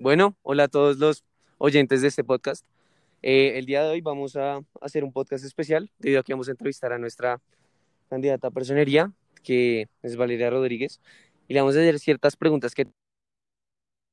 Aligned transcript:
Bueno, 0.00 0.34
hola 0.40 0.64
a 0.64 0.68
todos 0.68 0.96
los 0.96 1.24
oyentes 1.58 2.00
de 2.00 2.08
este 2.08 2.24
podcast. 2.24 2.64
Eh, 3.20 3.58
el 3.58 3.66
día 3.66 3.82
de 3.84 3.90
hoy 3.90 4.00
vamos 4.00 4.34
a 4.34 4.62
hacer 4.80 5.04
un 5.04 5.12
podcast 5.12 5.44
especial 5.44 5.90
debido 5.98 6.20
a 6.20 6.22
que 6.22 6.32
vamos 6.32 6.48
a 6.48 6.52
entrevistar 6.52 6.94
a 6.94 6.98
nuestra 6.98 7.38
candidata 8.08 8.48
a 8.48 8.50
personería, 8.50 9.12
que 9.42 9.90
es 10.00 10.16
Valeria 10.16 10.48
Rodríguez, 10.48 11.02
y 11.48 11.52
le 11.52 11.60
vamos 11.60 11.76
a 11.76 11.80
hacer 11.80 11.98
ciertas 11.98 12.34
preguntas 12.34 12.74
que 12.74 12.86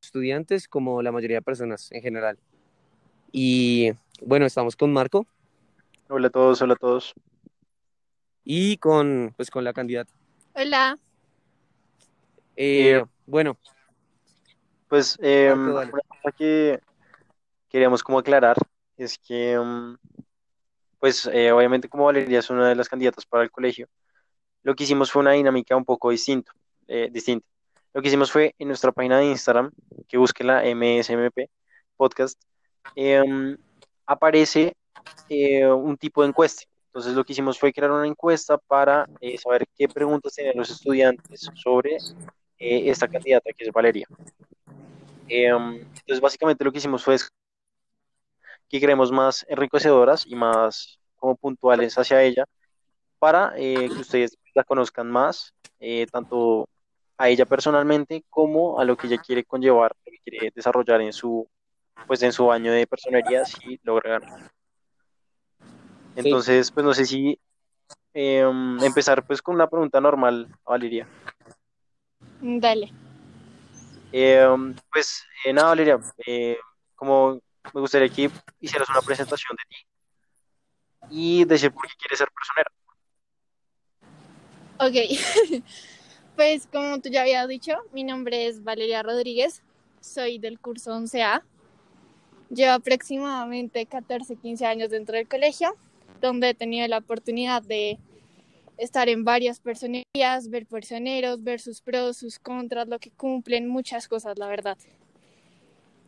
estudiantes 0.03 0.67
como 0.67 1.01
la 1.01 1.13
mayoría 1.13 1.37
de 1.37 1.41
personas 1.41 1.89
en 1.93 2.01
general. 2.01 2.37
Y 3.31 3.91
bueno, 4.21 4.45
estamos 4.45 4.75
con 4.75 4.91
Marco 4.91 5.25
Hola 6.09 6.27
a 6.27 6.31
todos, 6.31 6.61
hola 6.61 6.73
a 6.73 6.77
todos. 6.77 7.13
y 8.43 8.75
con, 8.75 9.33
pues, 9.37 9.49
con 9.49 9.63
la 9.63 9.71
candidata. 9.71 10.11
Hola. 10.53 10.99
Eh, 12.57 12.97
Eh, 12.97 13.05
bueno, 13.25 13.57
Pues 14.87 15.17
eh, 15.21 15.53
una 15.53 15.89
cosa 15.89 16.31
que 16.37 16.79
queríamos 17.69 18.03
como 18.03 18.19
aclarar 18.19 18.57
es 18.95 19.17
que, 19.17 19.59
mm, 19.59 19.95
pues 20.99 21.29
eh, 21.31 21.51
obviamente 21.51 21.89
como 21.89 22.05
Valeria 22.05 22.39
es 22.39 22.49
una 22.49 22.69
de 22.69 22.75
las 22.75 22.89
candidatas 22.89 23.25
para 23.25 23.43
el 23.43 23.51
colegio, 23.51 23.87
lo 24.63 24.75
que 24.75 24.83
hicimos 24.83 25.11
fue 25.11 25.21
una 25.21 25.31
dinámica 25.31 25.75
un 25.75 25.85
poco 25.85 26.09
distinto, 26.09 26.51
eh, 26.87 27.09
distinta. 27.11 27.47
Lo 27.93 28.01
que 28.01 28.09
hicimos 28.09 28.31
fue 28.31 28.53
en 28.59 28.67
nuestra 28.67 28.91
página 28.91 29.19
de 29.19 29.27
Instagram, 29.27 29.71
que 30.07 30.17
busque 30.17 30.43
la 30.43 30.63
MSMP 30.65 31.49
Podcast, 31.95 32.37
em, 32.95 33.57
aparece 34.05 34.73
eh, 35.29 35.65
un 35.67 35.97
tipo 35.97 36.21
de 36.21 36.29
encuesta. 36.29 36.63
Entonces 36.87 37.13
lo 37.13 37.23
que 37.23 37.33
hicimos 37.33 37.59
fue 37.59 37.71
crear 37.71 37.91
una 37.91 38.07
encuesta 38.07 38.57
para 38.57 39.07
eh, 39.21 39.37
saber 39.37 39.65
qué 39.77 39.87
preguntas 39.87 40.33
tenían 40.33 40.57
los 40.57 40.69
estudiantes 40.69 41.49
sobre 41.55 41.97
esta 42.59 43.07
candidata 43.07 43.51
que 43.55 43.65
es 43.65 43.71
Valeria. 43.71 44.07
Em, 45.27 45.75
entonces, 45.81 46.21
básicamente 46.21 46.63
lo 46.63 46.71
que 46.71 46.77
hicimos 46.77 47.03
fue 47.03 47.17
que 48.69 48.79
creemos 48.81 49.11
más 49.11 49.45
enriquecedoras 49.49 50.25
y 50.25 50.35
más 50.35 50.99
como 51.15 51.35
puntuales 51.35 51.97
hacia 51.97 52.21
ella 52.21 52.45
para 53.19 53.53
eh, 53.57 53.89
que 53.89 54.01
ustedes 54.01 54.37
la 54.53 54.63
conozcan 54.63 55.09
más, 55.09 55.53
eh, 55.79 56.05
tanto 56.11 56.67
a 57.17 57.29
ella 57.29 57.45
personalmente 57.45 58.23
como 58.29 58.79
a 58.79 58.85
lo 58.85 58.95
que 58.95 59.07
ella 59.07 59.17
quiere 59.17 59.43
conllevar, 59.43 59.95
lo 60.05 60.11
que 60.11 60.19
quiere 60.19 60.51
desarrollar 60.53 61.01
en 61.01 61.13
su, 61.13 61.47
pues 62.05 62.21
en 62.21 62.31
su 62.31 62.51
año 62.51 62.71
de 62.71 62.85
personería 62.85 63.43
si 63.45 63.79
logra 63.83 64.19
ganar. 64.19 64.51
Entonces, 66.15 66.71
pues 66.71 66.85
no 66.85 66.93
sé 66.93 67.05
si 67.05 67.39
em, 68.13 68.83
empezar 68.83 69.25
pues 69.25 69.41
con 69.41 69.55
una 69.55 69.67
pregunta 69.67 69.99
normal 69.99 70.47
Valeria. 70.65 71.07
Dale. 72.41 72.91
Eh, 74.11 74.47
pues 74.91 75.23
eh, 75.45 75.53
nada, 75.53 75.69
Valeria, 75.69 75.99
eh, 76.25 76.57
como 76.95 77.41
me 77.73 77.81
gustaría 77.81 78.09
que 78.09 78.29
hicieras 78.59 78.89
una 78.89 79.01
presentación 79.01 79.55
de 79.57 79.75
ti 79.75 79.85
y 81.09 81.45
decir 81.45 81.71
por 81.71 81.87
qué 81.87 81.93
quieres 81.99 82.19
ser 82.19 82.29
personera. 82.31 82.71
Ok. 84.79 85.63
Pues 86.37 86.67
como 86.71 87.01
tú 87.01 87.09
ya 87.09 87.21
habías 87.21 87.47
dicho, 87.47 87.73
mi 87.93 88.03
nombre 88.03 88.45
es 88.45 88.63
Valeria 88.63 89.01
Rodríguez. 89.01 89.63
Soy 90.01 90.37
del 90.37 90.59
curso 90.59 90.95
11A. 90.95 91.41
Llevo 92.51 92.73
aproximadamente 92.73 93.87
14, 93.87 94.35
15 94.35 94.67
años 94.67 94.91
dentro 94.91 95.15
del 95.15 95.27
colegio, 95.27 95.75
donde 96.21 96.49
he 96.49 96.53
tenido 96.53 96.87
la 96.87 96.99
oportunidad 96.99 97.63
de 97.63 97.97
estar 98.77 99.09
en 99.09 99.23
varias 99.23 99.59
personerías, 99.59 100.49
ver 100.49 100.65
personeros, 100.65 101.43
ver 101.43 101.59
sus 101.59 101.81
pros, 101.81 102.17
sus 102.17 102.39
contras, 102.39 102.87
lo 102.87 102.99
que 102.99 103.11
cumplen, 103.11 103.67
muchas 103.67 104.07
cosas, 104.07 104.37
la 104.37 104.47
verdad. 104.47 104.77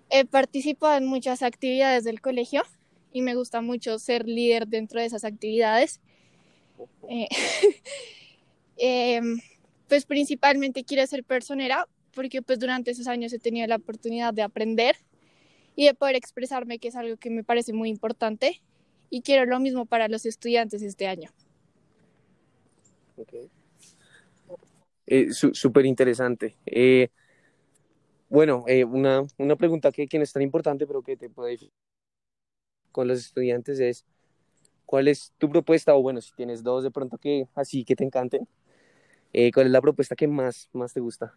He 0.09 0.26
participado 0.26 0.98
en 0.98 1.06
muchas 1.06 1.44
actividades 1.44 2.03
del 2.03 2.22
colegio 2.22 2.64
y 3.11 3.21
me 3.21 3.36
gusta 3.36 3.61
mucho 3.61 3.99
ser 3.99 4.27
líder 4.27 4.67
dentro 4.67 4.99
de 4.99 5.08
esas 5.08 5.23
actividades. 5.23 5.99
Eh, 7.10 7.27
eh, 8.77 9.21
pues 9.88 10.05
principalmente 10.05 10.83
quiero 10.83 11.05
ser 11.08 11.23
personera 11.23 11.88
porque 12.14 12.42
pues 12.42 12.60
durante 12.60 12.92
esos 12.92 13.08
años 13.08 13.33
he 13.33 13.39
tenido 13.39 13.67
la 13.67 13.77
oportunidad 13.77 14.33
de 14.33 14.42
aprender 14.42 14.95
y 15.76 15.86
de 15.86 15.94
poder 15.94 16.15
expresarme, 16.15 16.80
que 16.80 16.89
es 16.89 16.95
algo 16.95 17.17
que 17.17 17.30
me 17.30 17.44
parece 17.44 17.73
muy 17.73 17.89
importante 17.89 18.61
y 19.10 19.21
quiero 19.21 19.45
lo 19.45 19.60
mismo 19.60 19.86
para 19.86 20.08
los 20.08 20.26
estudiantes 20.26 20.82
este 20.82 21.08
año. 21.08 21.32
Eh, 25.08 25.32
súper 25.32 25.86
interesante. 25.86 26.56
Eh, 26.66 27.10
bueno, 28.30 28.64
eh, 28.68 28.86
una, 28.86 29.24
una 29.38 29.56
pregunta 29.56 29.92
que, 29.92 30.08
que 30.08 30.18
no 30.18 30.24
es 30.24 30.32
tan 30.32 30.44
importante, 30.44 30.86
pero 30.86 31.02
que 31.02 31.18
te 31.18 31.30
puede 31.30 31.72
con 32.92 33.08
los 33.08 33.20
estudiantes 33.20 33.80
es, 33.80 34.06
¿cuál 34.86 35.08
es 35.08 35.34
tu 35.38 35.50
propuesta? 35.50 35.96
O 35.96 36.02
bueno, 36.02 36.22
si 36.22 36.32
tienes 36.34 36.64
dos 36.64 36.84
de 36.84 36.92
pronto 36.92 37.18
que 37.18 37.48
así 37.56 37.84
que 37.84 37.96
te 37.96 38.04
encanten, 38.04 38.48
eh, 39.34 39.52
¿cuál 39.52 39.68
es 39.68 39.72
la 39.72 39.82
propuesta 39.82 40.16
que 40.16 40.28
más, 40.28 40.70
más 40.74 40.94
te 40.94 41.00
gusta? 41.00 41.36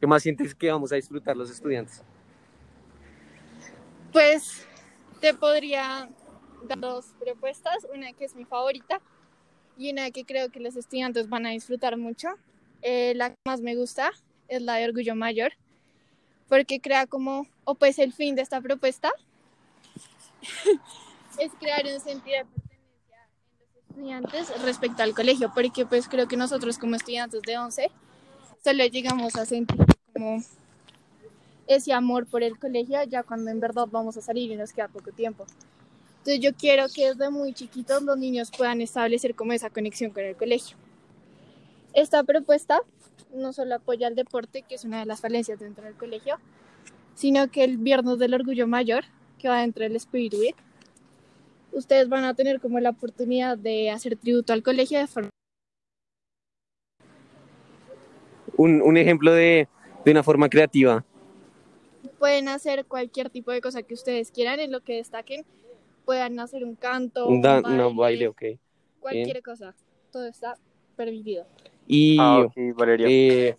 ¿Qué 0.00 0.06
más 0.06 0.22
sientes 0.22 0.54
que 0.54 0.70
vamos 0.70 0.92
a 0.92 0.96
disfrutar 0.96 1.36
los 1.36 1.50
estudiantes? 1.50 2.02
Pues 4.12 4.66
te 5.20 5.32
podría 5.32 6.10
dar 6.64 6.80
dos 6.80 7.14
propuestas, 7.18 7.86
una 7.94 8.12
que 8.12 8.26
es 8.26 8.34
mi 8.34 8.44
favorita 8.44 9.00
y 9.76 9.90
una 9.90 10.10
que 10.10 10.24
creo 10.24 10.50
que 10.50 10.60
los 10.60 10.76
estudiantes 10.76 11.28
van 11.28 11.46
a 11.46 11.50
disfrutar 11.50 11.96
mucho. 11.96 12.28
Eh, 12.82 13.14
la 13.16 13.30
que 13.30 13.36
más 13.44 13.60
me 13.60 13.76
gusta 13.76 14.10
es 14.48 14.62
la 14.62 14.74
de 14.74 14.86
Orgullo 14.86 15.14
Mayor, 15.14 15.52
porque 16.48 16.80
crea 16.80 17.06
como, 17.06 17.46
o 17.64 17.74
pues 17.74 17.98
el 17.98 18.12
fin 18.12 18.34
de 18.34 18.42
esta 18.42 18.60
propuesta 18.60 19.10
es 21.38 21.52
crear 21.58 21.84
un 21.86 22.00
sentido 22.00 22.38
de 22.38 22.44
pertenencia 22.44 23.18
en 23.54 23.60
los 23.60 23.88
estudiantes 23.88 24.62
respecto 24.62 25.02
al 25.02 25.14
colegio, 25.14 25.52
porque 25.54 25.86
pues 25.86 26.08
creo 26.08 26.26
que 26.26 26.36
nosotros 26.36 26.78
como 26.78 26.96
estudiantes 26.96 27.42
de 27.42 27.56
11 27.56 27.90
solo 28.62 28.84
llegamos 28.86 29.36
a 29.36 29.46
sentir 29.46 29.78
como 30.12 30.42
ese 31.66 31.92
amor 31.92 32.26
por 32.26 32.42
el 32.42 32.58
colegio 32.58 33.02
ya 33.04 33.22
cuando 33.22 33.50
en 33.50 33.60
verdad 33.60 33.86
vamos 33.90 34.16
a 34.16 34.22
salir 34.22 34.50
y 34.50 34.56
nos 34.56 34.72
queda 34.72 34.88
poco 34.88 35.12
tiempo. 35.12 35.46
Entonces 36.22 36.38
yo 36.38 36.54
quiero 36.54 36.86
que 36.94 37.08
desde 37.08 37.30
muy 37.30 37.52
chiquitos 37.52 38.00
los 38.04 38.16
niños 38.16 38.52
puedan 38.56 38.80
establecer 38.80 39.34
como 39.34 39.54
esa 39.54 39.70
conexión 39.70 40.12
con 40.12 40.22
el 40.22 40.36
colegio. 40.36 40.76
Esta 41.94 42.22
propuesta 42.22 42.80
no 43.34 43.52
solo 43.52 43.74
apoya 43.74 44.06
el 44.06 44.14
deporte, 44.14 44.62
que 44.62 44.76
es 44.76 44.84
una 44.84 45.00
de 45.00 45.06
las 45.06 45.20
falencias 45.20 45.58
dentro 45.58 45.84
del 45.84 45.96
colegio, 45.96 46.38
sino 47.16 47.50
que 47.50 47.64
el 47.64 47.76
Viernes 47.76 48.20
del 48.20 48.34
Orgullo 48.34 48.68
Mayor, 48.68 49.02
que 49.36 49.48
va 49.48 49.62
dentro 49.62 49.82
del 49.82 49.96
Spirit 49.96 50.34
Week, 50.34 50.56
ustedes 51.72 52.08
van 52.08 52.22
a 52.22 52.34
tener 52.34 52.60
como 52.60 52.78
la 52.78 52.90
oportunidad 52.90 53.58
de 53.58 53.90
hacer 53.90 54.16
tributo 54.16 54.52
al 54.52 54.62
colegio 54.62 55.00
de 55.00 55.08
forma 55.08 55.30
Un, 58.56 58.80
un 58.80 58.96
ejemplo 58.96 59.32
de, 59.32 59.66
de 60.04 60.10
una 60.12 60.22
forma 60.22 60.48
creativa. 60.48 61.04
pueden 62.20 62.48
hacer 62.48 62.84
cualquier 62.86 63.28
tipo 63.28 63.50
de 63.50 63.60
cosa 63.60 63.82
que 63.82 63.94
ustedes 63.94 64.30
quieran 64.30 64.60
en 64.60 64.70
lo 64.70 64.82
que 64.82 64.94
destaquen 64.94 65.44
puedan 66.04 66.38
hacer 66.40 66.64
un 66.64 66.74
canto 66.76 67.26
Un, 67.28 67.40
baile, 67.40 67.76
no, 67.76 67.94
baile, 67.94 68.28
ok. 68.28 68.42
cualquier 69.00 69.42
cosa 69.42 69.74
todo 70.10 70.26
está 70.26 70.54
permitido 70.96 71.46
Y 71.86 72.18
Ah, 72.20 72.40
ok, 72.40 72.54
Valeria. 72.76 73.06
eh, 73.08 73.56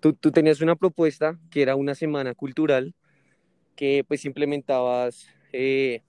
tú, 0.00 0.12
tú 0.12 0.30
tenías 0.30 0.60
una 0.60 0.76
propuesta 0.76 1.38
que 1.50 1.62
era 1.62 1.76
una 1.76 1.94
semana 1.94 2.34
cultural 2.34 2.94
que 3.76 4.04
pues 4.06 4.24
implementabas, 4.26 5.26
eh, 5.52 6.02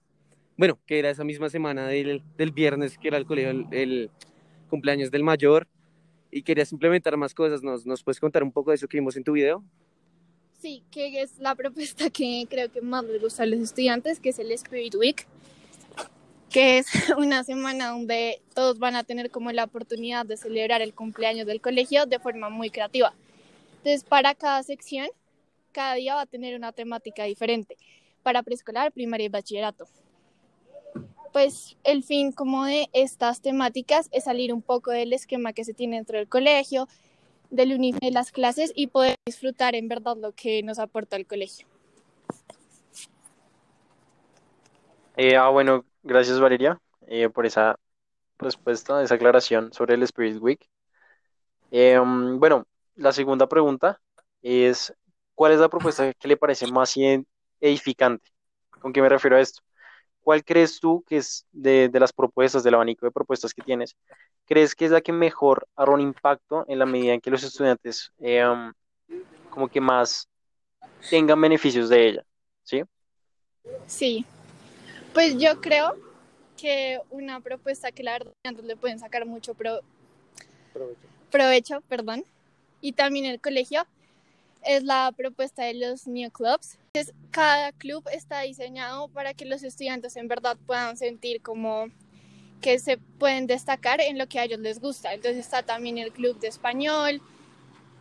bueno, 0.57 0.77
que 0.85 0.99
era 0.99 1.09
esa 1.09 1.23
misma 1.23 1.49
semana 1.49 1.87
del, 1.87 2.21
del 2.37 2.51
viernes, 2.51 2.97
que 2.97 3.07
era 3.07 3.17
el 3.17 3.25
colegio, 3.25 3.51
el, 3.51 3.67
el 3.71 4.11
cumpleaños 4.69 5.09
del 5.09 5.23
mayor, 5.23 5.67
y 6.31 6.43
querías 6.43 6.71
implementar 6.73 7.15
más 7.15 7.33
cosas. 7.33 7.63
¿Nos, 7.63 7.85
¿Nos 7.85 8.03
puedes 8.03 8.19
contar 8.19 8.43
un 8.43 8.51
poco 8.51 8.71
de 8.71 8.75
eso 8.75 8.87
que 8.87 8.97
vimos 8.97 9.15
en 9.15 9.23
tu 9.23 9.33
video? 9.33 9.63
Sí 10.61 10.83
que 10.91 11.21
es 11.21 11.39
la 11.39 11.55
propuesta 11.61 12.09
que 12.09 12.45
creo 12.49 12.71
que 12.71 12.81
más 12.81 13.03
les 13.03 13.21
gusta 13.21 13.43
a 13.43 13.45
los 13.45 13.59
estudiantes 13.59 14.19
que 14.19 14.29
es 14.29 14.39
el 14.39 14.51
Spirit 14.51 14.95
Week 14.95 15.27
que 16.49 16.77
es 16.77 16.87
una 17.17 17.43
semana 17.43 17.89
donde 17.89 18.41
todos 18.53 18.77
van 18.77 18.95
a 18.95 19.03
tener 19.03 19.31
como 19.31 19.51
la 19.51 19.63
oportunidad 19.63 20.25
de 20.25 20.37
celebrar 20.37 20.81
el 20.81 20.93
cumpleaños 20.93 21.47
del 21.47 21.61
colegio 21.61 22.05
de 22.05 22.19
forma 22.19 22.49
muy 22.49 22.69
creativa. 22.69 23.13
Entonces 23.77 24.03
para 24.03 24.35
cada 24.35 24.61
sección 24.63 25.07
cada 25.71 25.95
día 25.95 26.15
va 26.15 26.21
a 26.21 26.25
tener 26.25 26.55
una 26.55 26.73
temática 26.73 27.23
diferente 27.23 27.77
para 28.23 28.43
preescolar, 28.43 28.91
primaria 28.91 29.25
y 29.25 29.29
bachillerato. 29.29 29.87
Pues 31.31 31.77
el 31.85 32.03
fin 32.03 32.33
como 32.33 32.65
de 32.65 32.89
estas 32.91 33.41
temáticas 33.41 34.09
es 34.11 34.25
salir 34.25 34.53
un 34.53 34.61
poco 34.61 34.91
del 34.91 35.13
esquema 35.13 35.53
que 35.53 35.63
se 35.63 35.73
tiene 35.73 35.95
dentro 35.95 36.17
del 36.17 36.27
colegio, 36.27 36.89
del 37.51 37.73
uniforme 37.73 38.11
las 38.11 38.31
clases 38.31 38.71
y 38.75 38.87
poder 38.87 39.15
disfrutar 39.25 39.75
en 39.75 39.87
verdad 39.87 40.17
lo 40.17 40.31
que 40.31 40.63
nos 40.63 40.79
aporta 40.79 41.15
el 41.17 41.27
colegio. 41.27 41.67
Eh, 45.17 45.35
ah, 45.35 45.49
bueno, 45.49 45.85
gracias 46.01 46.39
Valeria 46.39 46.79
eh, 47.07 47.29
por 47.29 47.45
esa 47.45 47.77
respuesta, 48.39 49.03
esa 49.03 49.15
aclaración 49.15 49.71
sobre 49.73 49.95
el 49.95 50.03
Spirit 50.03 50.41
Week. 50.41 50.67
Mm, 51.71 52.39
bueno, 52.39 52.65
la 52.95 53.11
segunda 53.11 53.47
pregunta 53.47 53.99
es, 54.41 54.93
¿cuál 55.35 55.51
es 55.51 55.59
la 55.59 55.69
propuesta 55.69 56.13
que 56.13 56.27
le 56.27 56.37
parece 56.37 56.67
más 56.71 56.95
edificante? 57.59 58.31
¿Con 58.69 58.93
qué 58.93 59.01
me 59.01 59.09
refiero 59.09 59.35
a 59.35 59.41
esto? 59.41 59.61
¿Cuál 60.21 60.43
crees 60.43 60.79
tú 60.79 61.03
que 61.07 61.17
es 61.17 61.45
de, 61.51 61.89
las 61.93 62.13
propuestas, 62.13 62.63
del 62.63 62.75
abanico 62.75 63.05
de 63.05 63.11
propuestas 63.11 63.53
que 63.53 63.61
tienes? 63.61 63.95
¿Crees 64.45 64.75
que 64.75 64.85
es 64.85 64.91
la 64.91 65.01
que 65.01 65.11
mejor 65.11 65.67
hará 65.75 65.91
un 65.91 66.01
impacto 66.01 66.65
en 66.67 66.79
la 66.79 66.85
medida 66.85 67.13
en 67.13 67.21
que 67.21 67.31
los 67.31 67.43
estudiantes 67.43 68.11
eh, 68.19 68.45
um, 68.45 68.71
como 69.49 69.67
que 69.67 69.81
más 69.81 70.27
tengan 71.09 71.41
beneficios 71.41 71.89
de 71.89 72.07
ella? 72.07 72.25
¿Sí? 72.63 72.83
Sí. 73.87 74.25
Pues 75.13 75.37
yo 75.37 75.59
creo 75.59 75.95
que 76.57 76.99
una 77.09 77.39
propuesta 77.39 77.91
que 77.91 78.03
la 78.03 78.13
verdad 78.13 78.33
le 78.63 78.75
pueden 78.75 78.99
sacar 78.99 79.25
mucho 79.25 79.55
provecho. 79.55 79.85
provecho, 81.31 81.81
perdón, 81.89 82.23
y 82.79 82.93
también 82.93 83.25
el 83.25 83.41
colegio 83.41 83.85
es 84.63 84.83
la 84.83 85.11
propuesta 85.15 85.63
de 85.63 85.73
los 85.73 86.07
New 86.07 86.29
Clubs. 86.31 86.77
Entonces, 86.93 87.15
cada 87.31 87.71
club 87.71 88.03
está 88.11 88.41
diseñado 88.41 89.07
para 89.07 89.33
que 89.33 89.45
los 89.45 89.63
estudiantes 89.63 90.17
en 90.17 90.27
verdad 90.27 90.57
puedan 90.65 90.97
sentir 90.97 91.41
como 91.41 91.85
que 92.59 92.79
se 92.79 92.97
pueden 92.97 93.47
destacar 93.47 94.01
en 94.01 94.17
lo 94.17 94.27
que 94.27 94.39
a 94.39 94.43
ellos 94.43 94.59
les 94.59 94.81
gusta. 94.81 95.13
Entonces 95.13 95.37
está 95.37 95.63
también 95.63 95.97
el 95.97 96.11
club 96.11 96.37
de 96.41 96.49
español, 96.49 97.21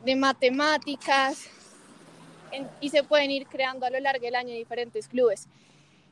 de 0.05 0.17
matemáticas, 0.17 1.49
y 2.81 2.89
se 2.89 3.05
pueden 3.05 3.31
ir 3.31 3.47
creando 3.47 3.87
a 3.87 3.91
lo 3.91 4.01
largo 4.01 4.25
del 4.25 4.35
año 4.35 4.53
diferentes 4.53 5.07
clubes. 5.07 5.47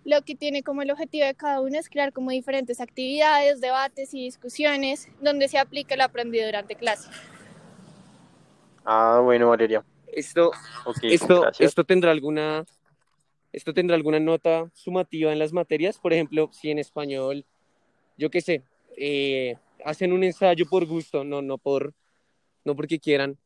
Lo 0.04 0.22
que 0.22 0.36
tiene 0.36 0.62
como 0.62 0.82
el 0.82 0.92
objetivo 0.92 1.26
de 1.26 1.34
cada 1.34 1.60
uno 1.60 1.80
es 1.80 1.88
crear 1.88 2.12
como 2.12 2.30
diferentes 2.30 2.80
actividades, 2.80 3.60
debates 3.60 4.14
y 4.14 4.22
discusiones 4.22 5.08
donde 5.20 5.48
se 5.48 5.58
aplica 5.58 5.96
el 5.96 6.00
aprendido 6.00 6.46
durante 6.46 6.76
clase. 6.76 7.08
Ah, 8.84 9.20
bueno, 9.20 9.48
Valeria. 9.48 9.82
Esto, 10.18 10.50
esto, 11.02 11.50
esto 11.58 11.84
tendrá 11.84 12.10
alguna, 12.10 12.64
esto 13.52 13.72
tendrá 13.72 13.94
alguna 13.94 14.18
nota 14.18 14.68
sumativa 14.74 15.32
en 15.32 15.38
las 15.38 15.52
materias, 15.52 15.98
por 15.98 16.12
ejemplo, 16.12 16.50
si 16.52 16.70
en 16.70 16.78
español, 16.78 17.44
yo 18.16 18.30
qué 18.30 18.40
sé, 18.40 18.62
eh, 18.96 19.56
hacen 19.84 20.12
un 20.12 20.24
ensayo 20.24 20.66
por 20.68 20.86
gusto, 20.86 21.22
no, 21.22 21.40
no 21.40 21.56
por, 21.56 21.94
no 22.64 22.74
porque 22.74 22.98
quieran, 22.98 23.38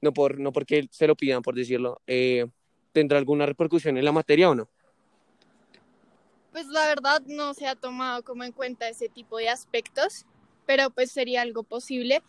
no 0.00 0.12
por, 0.12 0.38
no 0.38 0.52
porque 0.52 0.86
se 0.92 1.08
lo 1.08 1.16
pidan, 1.16 1.42
por 1.42 1.56
decirlo, 1.56 2.00
eh, 2.06 2.46
¿tendrá 2.92 3.18
alguna 3.18 3.46
repercusión 3.46 3.98
en 3.98 4.04
la 4.04 4.12
materia 4.12 4.48
o 4.48 4.54
no? 4.54 4.68
Pues 6.52 6.66
la 6.66 6.86
verdad 6.86 7.22
no 7.26 7.54
se 7.54 7.66
ha 7.66 7.74
tomado 7.74 8.22
como 8.22 8.44
en 8.44 8.52
cuenta 8.52 8.88
ese 8.88 9.08
tipo 9.08 9.38
de 9.38 9.48
aspectos, 9.48 10.24
pero 10.66 10.90
pues 10.90 11.10
sería 11.10 11.42
algo 11.42 11.62
posible 11.62 12.22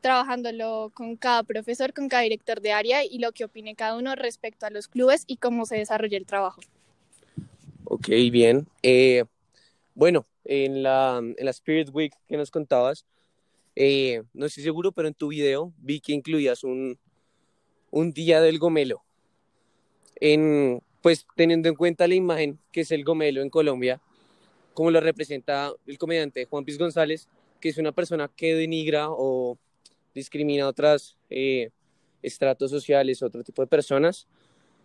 trabajándolo 0.00 0.90
con 0.94 1.16
cada 1.16 1.42
profesor, 1.42 1.92
con 1.92 2.08
cada 2.08 2.22
director 2.22 2.60
de 2.60 2.72
área 2.72 3.04
y 3.04 3.18
lo 3.18 3.32
que 3.32 3.44
opine 3.44 3.74
cada 3.74 3.96
uno 3.96 4.14
respecto 4.14 4.66
a 4.66 4.70
los 4.70 4.88
clubes 4.88 5.24
y 5.26 5.36
cómo 5.36 5.66
se 5.66 5.76
desarrolla 5.76 6.16
el 6.16 6.26
trabajo. 6.26 6.60
Ok, 7.84 8.08
bien. 8.30 8.66
Eh, 8.82 9.24
bueno, 9.94 10.26
en 10.44 10.82
la, 10.82 11.18
en 11.18 11.44
la 11.44 11.50
Spirit 11.50 11.90
Week 11.92 12.12
que 12.28 12.36
nos 12.36 12.50
contabas, 12.50 13.04
eh, 13.76 14.22
no 14.32 14.46
estoy 14.46 14.64
seguro, 14.64 14.92
pero 14.92 15.08
en 15.08 15.14
tu 15.14 15.28
video 15.28 15.72
vi 15.78 16.00
que 16.00 16.12
incluías 16.12 16.64
un, 16.64 16.98
un 17.90 18.12
día 18.12 18.40
del 18.40 18.58
gomelo. 18.58 19.02
En, 20.16 20.82
pues 21.00 21.26
teniendo 21.34 21.68
en 21.68 21.74
cuenta 21.74 22.06
la 22.06 22.14
imagen 22.14 22.58
que 22.72 22.82
es 22.82 22.90
el 22.90 23.04
gomelo 23.04 23.42
en 23.42 23.50
Colombia, 23.50 24.00
como 24.74 24.90
lo 24.90 25.00
representa 25.00 25.72
el 25.86 25.98
comediante 25.98 26.44
Juan 26.44 26.64
Piz 26.64 26.78
González, 26.78 27.28
que 27.60 27.68
es 27.70 27.78
una 27.78 27.92
persona 27.92 28.30
que 28.34 28.54
denigra 28.54 29.08
o 29.10 29.58
discrimina 30.14 30.64
a 30.64 30.68
otros 30.68 31.16
eh, 31.28 31.70
estratos 32.22 32.70
sociales, 32.70 33.22
otro 33.22 33.42
tipo 33.42 33.62
de 33.62 33.66
personas. 33.66 34.26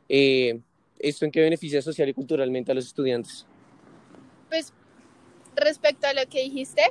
Eh, 0.10 0.60
¿Esto 1.00 1.26
en 1.26 1.32
qué 1.32 1.42
beneficia 1.42 1.82
social 1.82 2.10
y 2.10 2.14
culturalmente 2.14 2.72
a 2.72 2.76
los 2.76 2.86
estudiantes? 2.86 3.46
Pues 4.50 4.74
respecto 5.56 6.08
a 6.08 6.14
lo 6.14 6.26
que 6.28 6.44
dijiste, 6.44 6.82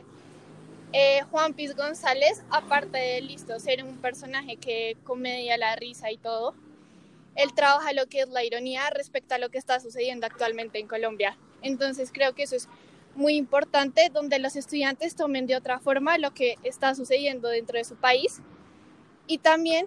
eh, 0.92 1.22
Juan 1.30 1.54
Piz 1.54 1.74
González, 1.74 2.44
aparte 2.50 2.98
de 2.98 3.20
listo 3.20 3.58
ser 3.58 3.82
un 3.82 3.96
personaje 3.98 4.56
que 4.56 4.96
comedia 5.04 5.56
la 5.56 5.74
risa 5.76 6.10
y 6.10 6.18
todo, 6.18 6.54
él 7.34 7.52
trabaja 7.54 7.92
lo 7.92 8.06
que 8.06 8.20
es 8.20 8.28
la 8.28 8.44
ironía 8.44 8.90
respecto 8.90 9.34
a 9.34 9.38
lo 9.38 9.48
que 9.48 9.58
está 9.58 9.80
sucediendo 9.80 10.26
actualmente 10.26 10.78
en 10.78 10.86
Colombia. 10.86 11.36
Entonces 11.62 12.10
creo 12.12 12.34
que 12.34 12.44
eso 12.44 12.56
es 12.56 12.68
muy 13.16 13.36
importante 13.36 14.10
donde 14.12 14.38
los 14.38 14.56
estudiantes 14.56 15.14
tomen 15.16 15.46
de 15.46 15.56
otra 15.56 15.78
forma 15.78 16.18
lo 16.18 16.32
que 16.32 16.56
está 16.62 16.94
sucediendo 16.94 17.48
dentro 17.48 17.78
de 17.78 17.84
su 17.84 17.96
país 17.96 18.40
y 19.26 19.38
también 19.38 19.86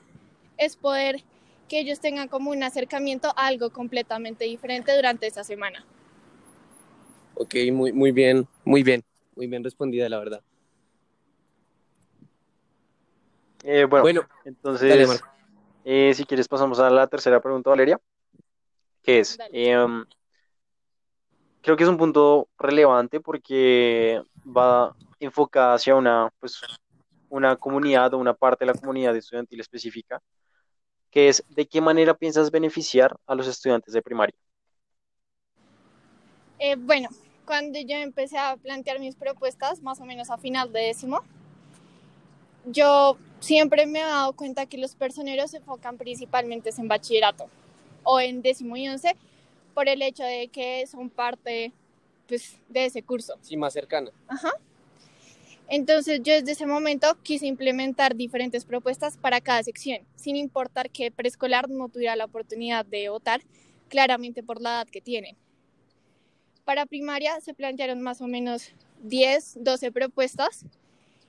es 0.58 0.76
poder 0.76 1.24
que 1.68 1.80
ellos 1.80 2.00
tengan 2.00 2.28
como 2.28 2.52
un 2.52 2.64
acercamiento 2.64 3.30
a 3.36 3.48
algo 3.48 3.70
completamente 3.72 4.46
diferente 4.46 4.96
durante 4.96 5.28
esa 5.28 5.44
semana. 5.44 5.86
Ok, 7.36 7.56
muy, 7.72 7.92
muy 7.92 8.12
bien, 8.12 8.48
muy 8.64 8.84
bien, 8.84 9.04
muy 9.36 9.48
bien 9.48 9.64
respondida, 9.64 10.10
la 10.10 10.18
verdad. 10.18 10.42
Eh, 13.64 13.86
bueno, 13.86 14.22
entonces, 14.46 15.22
eh, 15.84 16.14
si 16.16 16.24
quieres 16.24 16.48
pasamos 16.48 16.80
a 16.80 16.90
la 16.90 17.08
tercera 17.08 17.42
pregunta, 17.42 17.70
Valeria, 17.70 18.00
que 19.04 19.20
es, 19.20 19.38
creo 21.68 21.76
que 21.76 21.84
es 21.84 21.90
un 21.90 21.98
punto 21.98 22.48
relevante 22.58 23.20
porque 23.20 24.22
va 24.46 24.96
enfocada 25.20 25.74
hacia 25.74 25.96
una, 25.96 26.32
pues, 26.40 26.62
una 27.28 27.58
comunidad 27.58 28.14
o 28.14 28.20
una 28.20 28.34
parte 28.34 28.64
de 28.64 28.72
la 28.72 28.80
comunidad 28.80 29.14
estudiantil 29.18 29.60
específica, 29.60 30.22
que 31.12 31.28
es 31.28 31.44
de 31.50 31.68
qué 31.68 31.82
manera 31.82 32.14
piensas 32.14 32.52
beneficiar 32.52 33.18
a 33.26 33.36
los 33.36 33.50
estudiantes 33.50 33.94
de 33.94 34.02
primaria. 34.02 34.34
Eh, 36.58 36.78
bueno, 36.78 37.10
cuando 37.46 37.80
yo 37.82 37.98
empecé 37.98 38.38
a 38.38 38.56
plantear 38.56 39.02
mis 39.02 39.18
propuestas, 39.18 39.82
más 39.82 40.00
o 40.00 40.06
menos 40.06 40.30
a 40.30 40.38
final 40.38 40.72
de 40.72 40.80
décimo, 40.80 41.20
yo 42.64 43.18
siempre 43.42 43.86
me 43.86 44.00
he 44.00 44.04
dado 44.04 44.32
cuenta 44.32 44.68
que 44.68 44.78
los 44.78 44.96
personeros 44.96 45.52
se 45.52 45.58
enfocan 45.58 45.98
principalmente 45.98 46.70
en 46.78 46.88
bachillerato 46.88 47.48
o 48.04 48.22
en 48.22 48.42
décimo 48.42 48.78
y 48.78 48.88
once, 48.88 49.18
por 49.78 49.88
el 49.88 50.02
hecho 50.02 50.24
de 50.24 50.48
que 50.48 50.88
son 50.88 51.08
parte 51.08 51.72
pues, 52.28 52.58
de 52.68 52.86
ese 52.86 53.04
curso. 53.04 53.38
Sí, 53.42 53.56
más 53.56 53.74
cercana. 53.74 54.10
Ajá. 54.28 54.52
Entonces 55.68 56.20
yo 56.24 56.34
desde 56.34 56.54
ese 56.54 56.66
momento 56.66 57.16
quise 57.22 57.46
implementar 57.46 58.16
diferentes 58.16 58.66
propuestas 58.66 59.18
para 59.18 59.40
cada 59.40 59.62
sección, 59.62 60.00
sin 60.16 60.36
importar 60.36 60.90
que 60.90 61.12
preescolar 61.12 61.70
no 61.70 61.90
tuviera 61.90 62.16
la 62.16 62.26
oportunidad 62.26 62.88
de 62.88 63.10
votar, 63.10 63.42
claramente 63.88 64.42
por 64.42 64.60
la 64.64 64.70
edad 64.72 64.88
que 64.88 65.00
tienen. 65.00 65.38
Para 66.66 66.88
primaria 66.88 67.40
se 67.40 67.54
plantearon 67.54 68.02
más 68.02 68.20
o 68.20 68.26
menos 68.26 68.72
10, 69.04 69.60
12 69.60 69.92
propuestas 69.92 70.66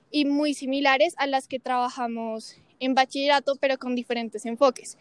y 0.09 0.25
muy 0.25 0.55
similares 0.55 1.13
a 1.19 1.27
las 1.27 1.47
que 1.47 1.59
trabajamos 1.59 2.55
en 2.79 2.95
bachillerato, 2.95 3.57
pero 3.57 3.77
con 3.77 3.93
diferentes 3.93 4.43
enfoques. 4.47 4.97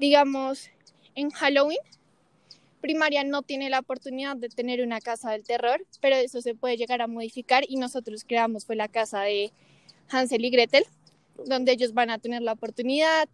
Digamos, 0.00 0.68
en 1.14 1.30
Halloween 1.30 1.78
primaria 2.82 3.24
no 3.24 3.40
tiene 3.40 3.70
la 3.70 3.78
oportunidad 3.78 4.36
de 4.36 4.50
tener 4.50 4.82
una 4.82 5.00
casa 5.00 5.30
del 5.30 5.44
terror, 5.44 5.86
pero 6.02 6.16
eso 6.16 6.42
se 6.42 6.54
puede 6.54 6.76
llegar 6.76 7.00
a 7.00 7.06
modificar 7.06 7.64
y 7.66 7.76
nosotros 7.76 8.24
creamos 8.28 8.66
fue 8.66 8.76
la 8.76 8.88
casa 8.88 9.22
de 9.22 9.52
Hansel 10.10 10.44
y 10.44 10.50
Gretel, 10.50 10.84
donde 11.46 11.72
ellos 11.72 11.94
van 11.94 12.10
a 12.10 12.18
tener 12.18 12.42
la 12.42 12.52
oportunidad 12.52 13.28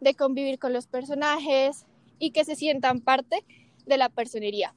de 0.00 0.14
convivir 0.14 0.58
con 0.58 0.72
los 0.72 0.86
personajes 0.86 1.84
y 2.18 2.30
que 2.30 2.46
se 2.46 2.56
sientan 2.56 3.00
parte 3.00 3.44
de 3.84 3.98
la 3.98 4.08
personería. 4.08 4.74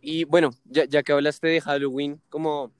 Y 0.00 0.24
bueno, 0.24 0.50
ya, 0.64 0.84
ya 0.84 1.02
que 1.02 1.12
hablaste 1.12 1.48
de 1.48 1.60
Halloween, 1.60 2.20
como 2.28 2.72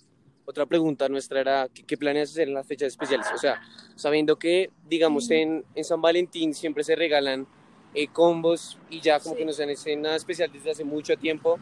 otra 0.44 0.66
pregunta 0.66 1.08
nuestra 1.08 1.40
era, 1.40 1.68
¿qué, 1.68 1.96
planeas 1.96 2.30
hacer 2.30 2.48
en 2.48 2.54
las 2.54 2.66
fechas 2.66 2.88
especiales? 2.88 3.26
O 3.34 3.38
sea, 3.38 3.60
sabiendo 3.96 4.38
que, 4.38 4.70
digamos, 4.88 5.30
en, 5.30 5.64
en 5.74 5.84
San 5.84 6.02
Valentín 6.02 6.52
siempre 6.52 6.84
se 6.84 6.96
regalan 6.96 7.46
eh, 7.94 8.08
combos 8.08 8.78
y 8.90 9.00
ya 9.00 9.20
como 9.20 9.36
que 9.36 9.44
no 9.44 9.52
sean 9.52 9.70
nada 10.00 10.16
especial 10.16 10.50
desde 10.52 10.70
hace 10.70 10.84
mucho 10.84 11.16
tiempo. 11.16 11.58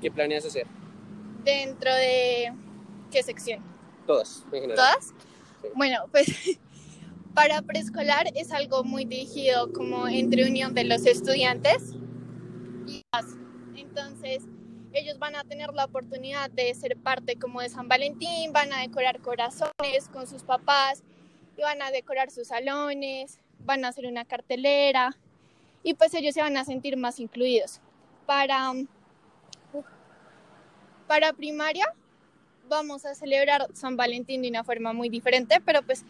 ¿Qué 0.00 0.10
planeas 0.10 0.44
hacer? 0.44 0.66
Dentro 1.44 1.94
de 1.94 2.52
qué 3.10 3.22
sección? 3.22 3.62
Todas, 4.06 4.44
¿Todas? 4.50 5.12
Bueno, 5.74 5.98
pues 6.10 6.58
para 7.34 7.62
preescolar 7.62 8.26
es 8.34 8.52
algo 8.52 8.84
muy 8.84 9.04
dirigido 9.04 9.72
como 9.72 10.08
entre 10.08 10.48
unión 10.48 10.74
de 10.74 10.84
los 10.84 11.06
estudiantes 11.06 11.94
y 12.86 13.02
entonces 13.74 14.42
ellos 14.92 15.18
van 15.18 15.36
a 15.36 15.44
tener 15.44 15.72
la 15.72 15.84
oportunidad 15.84 16.50
de 16.50 16.74
ser 16.74 16.96
parte 16.96 17.36
como 17.36 17.60
de 17.60 17.68
San 17.68 17.88
Valentín, 17.88 18.52
van 18.52 18.72
a 18.72 18.80
decorar 18.80 19.20
corazones 19.20 20.08
con 20.12 20.26
sus 20.26 20.42
papás 20.42 21.02
y 21.56 21.62
van 21.62 21.80
a 21.82 21.90
decorar 21.90 22.30
sus 22.30 22.48
salones, 22.48 23.38
van 23.64 23.84
a 23.84 23.88
hacer 23.88 24.06
una 24.06 24.24
cartelera, 24.24 25.16
y 25.82 25.94
pues 25.94 26.14
ellos 26.14 26.34
se 26.34 26.42
van 26.42 26.56
a 26.56 26.64
sentir 26.64 26.96
más 26.96 27.20
incluidos. 27.20 27.80
Para, 28.26 28.72
para 31.06 31.32
primaria 31.32 31.86
vamos 32.68 33.04
a 33.04 33.14
celebrar 33.14 33.68
San 33.74 33.96
Valentín 33.96 34.42
de 34.42 34.48
una 34.48 34.64
forma 34.64 34.92
muy 34.92 35.08
diferente, 35.08 35.60
pero 35.60 35.82
pues 35.82 36.04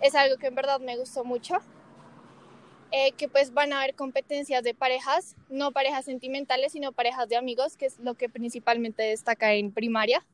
es 0.00 0.14
algo 0.14 0.36
que 0.38 0.48
en 0.48 0.54
verdad 0.54 0.80
me 0.80 0.96
gustó 0.98 1.24
mucho. 1.24 1.56
eh, 2.90 3.12
que 3.16 3.28
pues 3.28 3.52
van 3.54 3.72
a 3.72 3.78
haber 3.82 3.94
competencias 3.94 4.62
de 4.62 4.74
parejas, 4.74 5.36
no 5.48 5.72
parejas 5.72 6.04
sentimentales, 6.04 6.72
sino 6.72 6.92
parejas 6.92 7.28
de 7.28 7.36
amigos, 7.36 7.76
que 7.76 7.86
es 7.86 7.98
lo 7.98 8.14
que 8.14 8.28
principalmente 8.28 9.02
destaca 9.02 9.54
en 9.54 9.72
primaria. 9.72 10.26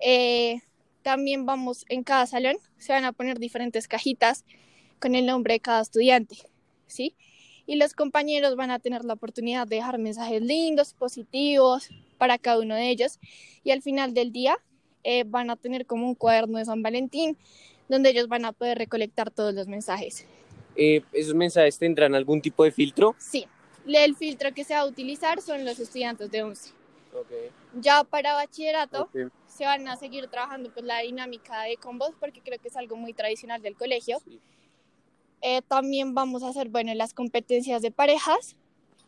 Eh, 0.00 0.60
también 1.02 1.46
vamos 1.46 1.84
en 1.88 2.04
cada 2.04 2.26
salón, 2.26 2.56
se 2.78 2.92
van 2.92 3.04
a 3.04 3.12
poner 3.12 3.38
diferentes 3.38 3.88
cajitas 3.88 4.44
con 5.00 5.14
el 5.14 5.26
nombre 5.26 5.54
de 5.54 5.60
cada 5.60 5.82
estudiante, 5.82 6.36
¿sí? 6.86 7.16
Y 7.66 7.76
los 7.76 7.94
compañeros 7.94 8.56
van 8.56 8.70
a 8.70 8.78
tener 8.78 9.04
la 9.04 9.14
oportunidad 9.14 9.66
de 9.66 9.76
dejar 9.76 9.98
mensajes 9.98 10.42
lindos, 10.42 10.94
positivos 10.94 11.88
para 12.18 12.38
cada 12.38 12.60
uno 12.60 12.74
de 12.74 12.90
ellos. 12.90 13.18
Y 13.64 13.70
al 13.70 13.82
final 13.82 14.14
del 14.14 14.32
día 14.32 14.58
eh, 15.04 15.24
van 15.26 15.50
a 15.50 15.56
tener 15.56 15.86
como 15.86 16.06
un 16.06 16.14
cuaderno 16.14 16.58
de 16.58 16.64
San 16.64 16.82
Valentín, 16.82 17.36
donde 17.88 18.10
ellos 18.10 18.28
van 18.28 18.44
a 18.44 18.52
poder 18.52 18.78
recolectar 18.78 19.30
todos 19.30 19.54
los 19.54 19.68
mensajes. 19.68 20.26
Eh, 20.76 21.02
¿Esos 21.12 21.34
mensajes 21.34 21.78
tendrán 21.78 22.14
algún 22.14 22.40
tipo 22.40 22.64
de 22.64 22.72
filtro? 22.72 23.14
Sí, 23.18 23.46
el 23.86 24.16
filtro 24.16 24.52
que 24.52 24.64
se 24.64 24.74
va 24.74 24.80
a 24.80 24.86
utilizar 24.86 25.40
son 25.40 25.64
los 25.64 25.78
estudiantes 25.78 26.30
de 26.30 26.42
11. 26.42 26.72
Okay. 27.14 27.50
Ya 27.74 28.04
para 28.04 28.34
bachillerato 28.34 29.02
okay. 29.02 29.26
se 29.46 29.64
van 29.64 29.86
a 29.86 29.96
seguir 29.96 30.28
trabajando 30.28 30.70
pues 30.70 30.84
la 30.84 31.00
dinámica 31.00 31.62
de 31.64 31.76
combos 31.76 32.12
porque 32.18 32.40
creo 32.40 32.58
que 32.58 32.68
es 32.68 32.76
algo 32.76 32.96
muy 32.96 33.12
tradicional 33.12 33.60
del 33.60 33.76
colegio. 33.76 34.18
Sí. 34.24 34.40
Eh, 35.42 35.60
también 35.62 36.14
vamos 36.14 36.42
a 36.42 36.48
hacer, 36.48 36.68
bueno, 36.68 36.94
las 36.94 37.14
competencias 37.14 37.82
de 37.82 37.90
parejas, 37.90 38.56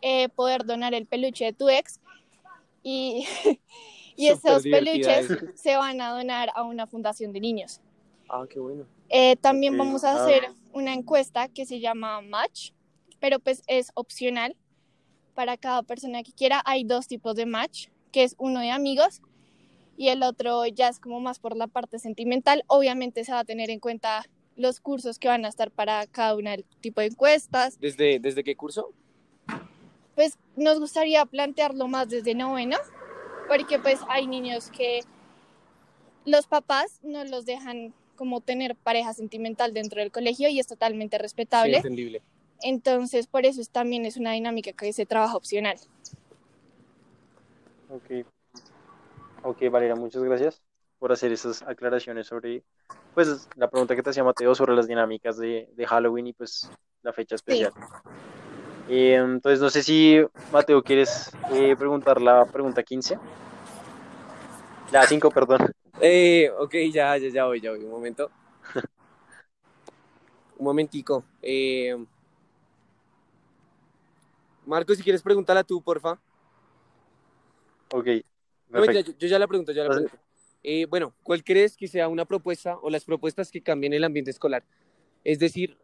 eh, 0.03 0.29
poder 0.29 0.65
donar 0.67 0.93
el 0.93 1.07
peluche 1.07 1.45
de 1.45 1.53
tu 1.53 1.69
ex 1.69 2.01
y, 2.83 3.27
y 4.17 4.27
esos 4.29 4.65
peluches 4.65 5.31
eso. 5.31 5.47
se 5.55 5.77
van 5.77 6.01
a 6.01 6.11
donar 6.11 6.51
a 6.55 6.65
una 6.65 6.87
fundación 6.87 7.33
de 7.33 7.41
niños. 7.41 7.81
Ah, 8.29 8.45
qué 8.49 8.59
bueno. 8.59 8.85
Eh, 9.09 9.37
también 9.37 9.75
okay. 9.75 9.87
vamos 9.87 10.05
a 10.05 10.23
hacer 10.23 10.51
una 10.73 10.93
encuesta 10.93 11.49
que 11.49 11.67
se 11.67 11.79
llama 11.79 12.21
Match, 12.21 12.73
pero 13.21 13.39
pues 13.39 13.63
es 13.69 13.93
opcional 13.95 14.57
para 15.35 15.57
cada 15.57 15.83
persona 15.83 16.23
que 16.23 16.33
quiera. 16.33 16.63
Hay 16.67 16.85
dos 16.85 17.07
tipos 17.07 17.37
de 17.37 17.47
match, 17.47 17.89
que 18.11 18.25
es 18.25 18.35
uno 18.39 18.61
de 18.61 18.71
amigos 18.71 19.23
y 19.97 20.09
el 20.09 20.23
otro 20.23 20.67
ya 20.67 20.89
es 20.89 20.99
como 20.99 21.21
más 21.21 21.39
por 21.39 21.57
la 21.57 21.67
parte 21.67 21.99
sentimental. 21.99 22.65
Obviamente 22.67 23.25
se 23.25 23.33
va 23.33 23.41
a 23.41 23.45
tener 23.45 23.71
en 23.71 23.81
cuenta 23.81 24.25
los 24.57 24.81
cursos 24.81 25.19
que 25.19 25.29
van 25.29 25.45
a 25.45 25.49
estar 25.49 25.71
para 25.71 26.07
cada 26.07 26.37
una 26.37 26.53
del 26.53 26.65
tipo 26.81 27.01
de 27.01 27.09
encuestas. 27.09 27.79
¿Desde, 27.81 28.19
desde 28.19 28.45
qué 28.45 28.57
curso? 28.57 28.93
Pues 30.15 30.39
nos 30.57 30.79
gustaría 30.79 31.25
plantearlo 31.27 31.89
más 31.89 32.09
desde 32.09 32.35
noveno, 32.35 32.77
porque 33.49 33.79
pues 33.79 34.01
hay 34.09 34.27
niños 34.27 34.71
que 34.71 35.01
los 36.25 36.47
papás 36.47 37.01
no 37.03 37.25
los 37.25 37.45
dejan 37.45 37.93
como 38.17 38.41
tener 38.41 38.77
pareja 38.77 39.13
sentimental 39.13 39.75
dentro 39.75 40.01
del 40.01 40.13
colegio 40.13 40.49
y 40.49 40.61
es 40.61 40.67
totalmente 40.67 41.19
respetable. 41.19 41.73
Sí, 41.73 41.77
entendible. 41.79 42.23
Entonces, 42.63 43.27
por 43.27 43.45
eso 43.45 43.61
es, 43.61 43.69
también 43.69 44.07
es 44.07 44.17
una 44.17 44.33
dinámica 44.33 44.73
que 44.73 44.93
se 44.93 45.05
trabaja 45.05 45.37
opcional. 45.37 45.77
Ok. 47.91 48.27
Ok, 49.43 49.69
Valeria, 49.71 49.97
muchas 49.97 50.23
gracias 50.23 50.64
por 51.05 51.13
hacer 51.13 51.33
esas 51.33 51.61
aclaraciones 51.61 52.27
sobre, 52.27 52.65
pues, 53.13 53.47
la 53.57 53.69
pregunta 53.69 53.95
que 53.95 54.03
te 54.03 54.09
hacía 54.09 54.25
Mateo 54.25 54.55
sobre 54.55 54.75
las 54.75 54.89
dinámicas 54.89 55.37
de, 55.37 55.69
de 55.77 55.87
Halloween 55.87 56.29
y, 56.29 56.33
pues, 56.33 56.71
la 57.03 57.13
fecha 57.13 57.35
especial. 57.35 57.75
Sí. 57.75 58.95
Eh, 58.95 59.17
entonces, 59.17 59.61
no 59.61 59.69
sé 59.69 59.83
si, 59.83 60.25
Mateo, 60.51 60.83
¿quieres 60.83 61.31
eh, 61.53 61.77
preguntar 61.77 62.23
la 62.23 62.47
pregunta 62.47 62.83
15? 62.83 63.19
La 64.93 65.07
5, 65.07 65.31
perdón. 65.31 65.75
Eh, 66.01 66.51
ok, 66.59 66.75
ya, 66.91 67.19
ya, 67.19 67.29
ya 67.29 67.45
voy, 67.45 67.61
ya 67.61 67.73
voy, 67.73 67.81
un 67.81 67.91
momento. 67.91 68.31
un 70.59 70.65
momentico. 70.65 71.23
Eh... 71.43 72.03
Marco, 74.65 74.95
si 74.95 75.03
quieres 75.03 75.21
preguntarla 75.21 75.65
tú, 75.65 75.83
porfa. 75.83 76.19
Ok. 77.93 78.07
No, 78.71 78.85
ya, 78.87 79.03
yo 79.03 79.29
ya 79.29 79.39
la 79.39 79.47
pregunto, 79.47 79.71
ya 79.71 79.85
la 79.85 79.91
pregunto. 79.91 80.24
Eh, 80.67 80.87
bueno, 80.87 81.15
¿cuál 81.23 81.45
crees 81.45 81.77
que 81.77 81.87
sea 81.87 82.09
una 82.09 82.25
propuesta 82.25 82.79
o 82.79 82.89
las 82.89 83.05
propuestas 83.05 83.51
que 83.51 83.61
cambien 83.61 83.93
el 83.93 84.03
ambiente 84.03 84.31
escolar? 84.31 84.65
Es 85.23 85.39
decir, 85.39 85.77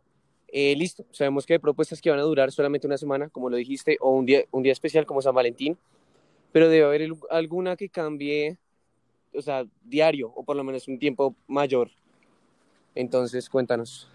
eh, 0.48 0.74
listo, 0.74 1.04
sabemos 1.12 1.44
que 1.44 1.52
hay 1.52 1.58
propuestas 1.58 2.00
que 2.00 2.08
van 2.08 2.18
a 2.18 2.22
durar 2.22 2.50
solamente 2.50 2.86
una 2.86 2.96
semana, 2.96 3.28
como 3.28 3.50
lo 3.50 3.58
dijiste, 3.58 3.98
o 4.00 4.10
un 4.10 4.24
día, 4.24 4.44
un 4.50 4.62
día 4.62 4.72
especial 4.72 5.04
como 5.04 5.20
San 5.20 5.34
Valentín, 5.34 5.76
pero 6.50 6.70
debe 6.70 6.86
haber 6.86 7.10
alguna 7.30 7.76
que 7.76 7.90
cambie, 7.90 8.56
o 9.34 9.42
sea, 9.42 9.66
diario, 9.84 10.32
o 10.34 10.42
por 10.44 10.56
lo 10.56 10.64
menos 10.64 10.88
un 10.88 10.98
tiempo 10.98 11.36
mayor. 11.46 11.90
Entonces, 12.94 13.50
cuéntanos. 13.50 14.08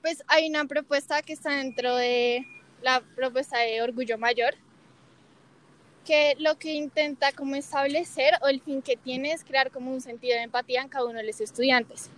Pues 0.00 0.22
hay 0.28 0.48
una 0.48 0.64
propuesta 0.66 1.22
que 1.22 1.32
está 1.32 1.56
dentro 1.56 1.96
de 1.96 2.46
la 2.82 3.02
propuesta 3.16 3.58
de 3.58 3.82
Orgullo 3.82 4.16
Mayor, 4.16 4.54
que 6.04 6.34
lo 6.38 6.56
que 6.56 6.72
intenta 6.74 7.32
como 7.32 7.56
establecer 7.56 8.34
o 8.42 8.48
el 8.48 8.60
fin 8.60 8.82
que 8.82 8.96
tiene 8.96 9.32
es 9.32 9.44
crear 9.44 9.70
como 9.70 9.92
un 9.92 10.00
sentido 10.00 10.36
de 10.36 10.42
empatía 10.42 10.82
en 10.82 10.88
cada 10.88 11.06
uno 11.06 11.18
de 11.18 11.24
los 11.24 11.40
estudiantes. 11.40 12.10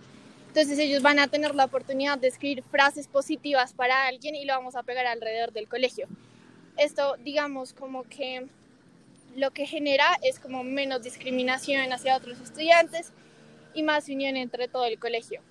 Entonces 0.47 0.79
ellos 0.79 1.01
van 1.01 1.19
a 1.19 1.27
tener 1.27 1.55
la 1.55 1.65
oportunidad 1.65 2.17
de 2.17 2.27
escribir 2.27 2.63
frases 2.63 3.07
positivas 3.07 3.73
para 3.73 4.07
alguien 4.07 4.35
y 4.35 4.45
lo 4.45 4.53
vamos 4.53 4.75
a 4.75 4.83
pegar 4.83 5.05
alrededor 5.05 5.51
del 5.51 5.67
colegio. 5.67 6.07
Esto, 6.77 7.15
digamos, 7.23 7.73
como 7.73 8.03
que 8.03 8.47
lo 9.35 9.51
que 9.51 9.65
genera 9.65 10.17
es 10.23 10.39
como 10.39 10.63
menos 10.63 11.03
discriminación 11.03 11.91
hacia 11.93 12.17
otros 12.17 12.39
estudiantes 12.39 13.11
y 13.73 13.83
más 13.83 14.09
unión 14.09 14.35
entre 14.35 14.67
todo 14.67 14.85
el 14.85 14.97
colegio. 14.97 15.41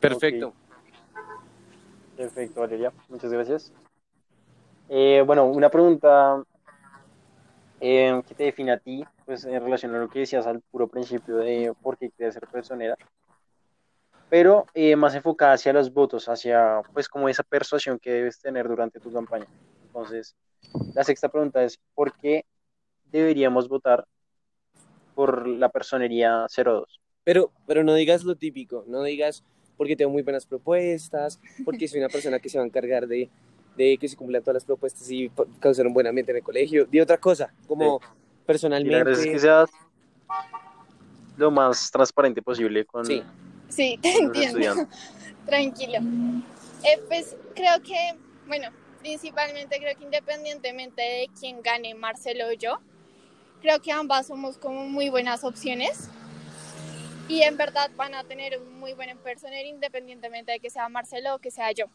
Perfecto. 0.00 0.48
Okay. 0.48 0.54
Perfecto, 2.16 2.60
Valeria. 2.60 2.92
Muchas 3.08 3.32
gracias. 3.32 3.72
Eh, 4.88 5.22
bueno, 5.26 5.46
una 5.46 5.70
pregunta 5.70 6.42
eh, 7.80 8.22
que 8.28 8.34
te 8.34 8.44
define 8.44 8.72
a 8.72 8.78
ti, 8.78 9.04
pues 9.24 9.44
en 9.44 9.62
relación 9.62 9.94
a 9.94 9.98
lo 9.98 10.08
que 10.08 10.20
decías 10.20 10.46
al 10.46 10.60
puro 10.60 10.88
principio 10.88 11.36
de 11.36 11.72
por 11.82 11.96
qué 11.96 12.10
quieres 12.10 12.34
ser 12.34 12.46
personera, 12.48 12.96
pero 14.28 14.66
eh, 14.74 14.96
más 14.96 15.14
enfocada 15.14 15.54
hacia 15.54 15.72
los 15.72 15.92
votos, 15.92 16.28
hacia 16.28 16.82
pues 16.92 17.08
como 17.08 17.28
esa 17.28 17.42
persuasión 17.42 17.98
que 17.98 18.12
debes 18.12 18.40
tener 18.40 18.68
durante 18.68 19.00
tu 19.00 19.12
campaña. 19.12 19.46
Entonces, 19.86 20.34
la 20.94 21.04
sexta 21.04 21.28
pregunta 21.28 21.62
es, 21.62 21.78
¿por 21.94 22.12
qué 22.18 22.44
deberíamos 23.10 23.68
votar 23.68 24.06
por 25.14 25.46
la 25.46 25.70
personería 25.70 26.46
02? 26.54 27.00
Pero, 27.22 27.52
pero 27.66 27.84
no 27.84 27.94
digas 27.94 28.24
lo 28.24 28.36
típico, 28.36 28.84
no 28.86 29.02
digas 29.02 29.44
porque 29.76 29.96
tengo 29.96 30.10
muy 30.10 30.22
buenas 30.22 30.46
propuestas, 30.46 31.40
porque 31.64 31.88
soy 31.88 32.00
una 32.00 32.08
persona 32.08 32.38
que 32.38 32.48
se 32.48 32.58
va 32.58 32.64
a 32.64 32.66
encargar 32.66 33.06
de, 33.06 33.30
de 33.76 33.98
que 33.98 34.08
se 34.08 34.16
cumplan 34.16 34.42
todas 34.42 34.54
las 34.54 34.64
propuestas 34.64 35.10
y 35.10 35.30
causar 35.60 35.86
un 35.86 35.94
buen 35.94 36.06
ambiente 36.06 36.32
en 36.32 36.38
el 36.38 36.42
colegio. 36.42 36.86
Di 36.86 37.00
otra 37.00 37.18
cosa, 37.18 37.52
como 37.66 38.00
sí. 38.00 38.06
personalmente. 38.46 38.98
Y 38.98 39.04
la 39.04 39.10
es 39.10 39.26
que 39.26 39.38
seas 39.38 39.70
lo 41.36 41.50
más 41.50 41.90
transparente 41.90 42.42
posible 42.42 42.84
con. 42.84 43.04
Sí, 43.04 43.22
sí 43.68 43.98
te 44.00 44.16
entiendo. 44.18 44.88
Tranquilo. 45.46 45.98
Eh, 46.84 47.02
pues 47.08 47.36
creo 47.54 47.82
que, 47.82 48.16
bueno, 48.46 48.68
principalmente 49.00 49.78
creo 49.78 49.96
que 49.96 50.04
independientemente 50.04 51.02
de 51.02 51.30
quién 51.38 51.60
gane, 51.62 51.94
Marcelo 51.94 52.48
o 52.48 52.52
yo, 52.52 52.78
creo 53.60 53.80
que 53.80 53.92
ambas 53.92 54.26
somos 54.28 54.58
como 54.58 54.86
muy 54.86 55.10
buenas 55.10 55.44
opciones 55.44 56.08
y 57.28 57.42
en 57.42 57.56
verdad 57.56 57.90
van 57.96 58.14
a 58.14 58.24
tener 58.24 58.58
un 58.58 58.78
muy 58.78 58.92
buen 58.92 59.16
personero 59.18 59.66
independientemente 59.66 60.52
de 60.52 60.60
que 60.60 60.70
sea 60.70 60.88
Marcelo 60.88 61.36
o 61.36 61.38
que 61.38 61.50
sea 61.50 61.72
yo. 61.72 61.86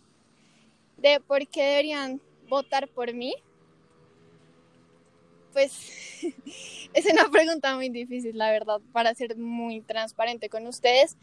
De 1.01 1.19
por 1.19 1.47
qué 1.47 1.63
deberían 1.63 2.21
votar 2.47 2.87
por 2.87 3.13
mí, 3.13 3.35
pues 5.53 5.71
es 6.93 7.05
una 7.11 7.29
pregunta 7.29 7.75
muy 7.75 7.89
difícil, 7.89 8.37
la 8.37 8.51
verdad, 8.51 8.81
para 8.91 9.13
ser 9.13 9.37
muy 9.37 9.81
transparente 9.81 10.49
con 10.49 10.67
ustedes, 10.67 11.17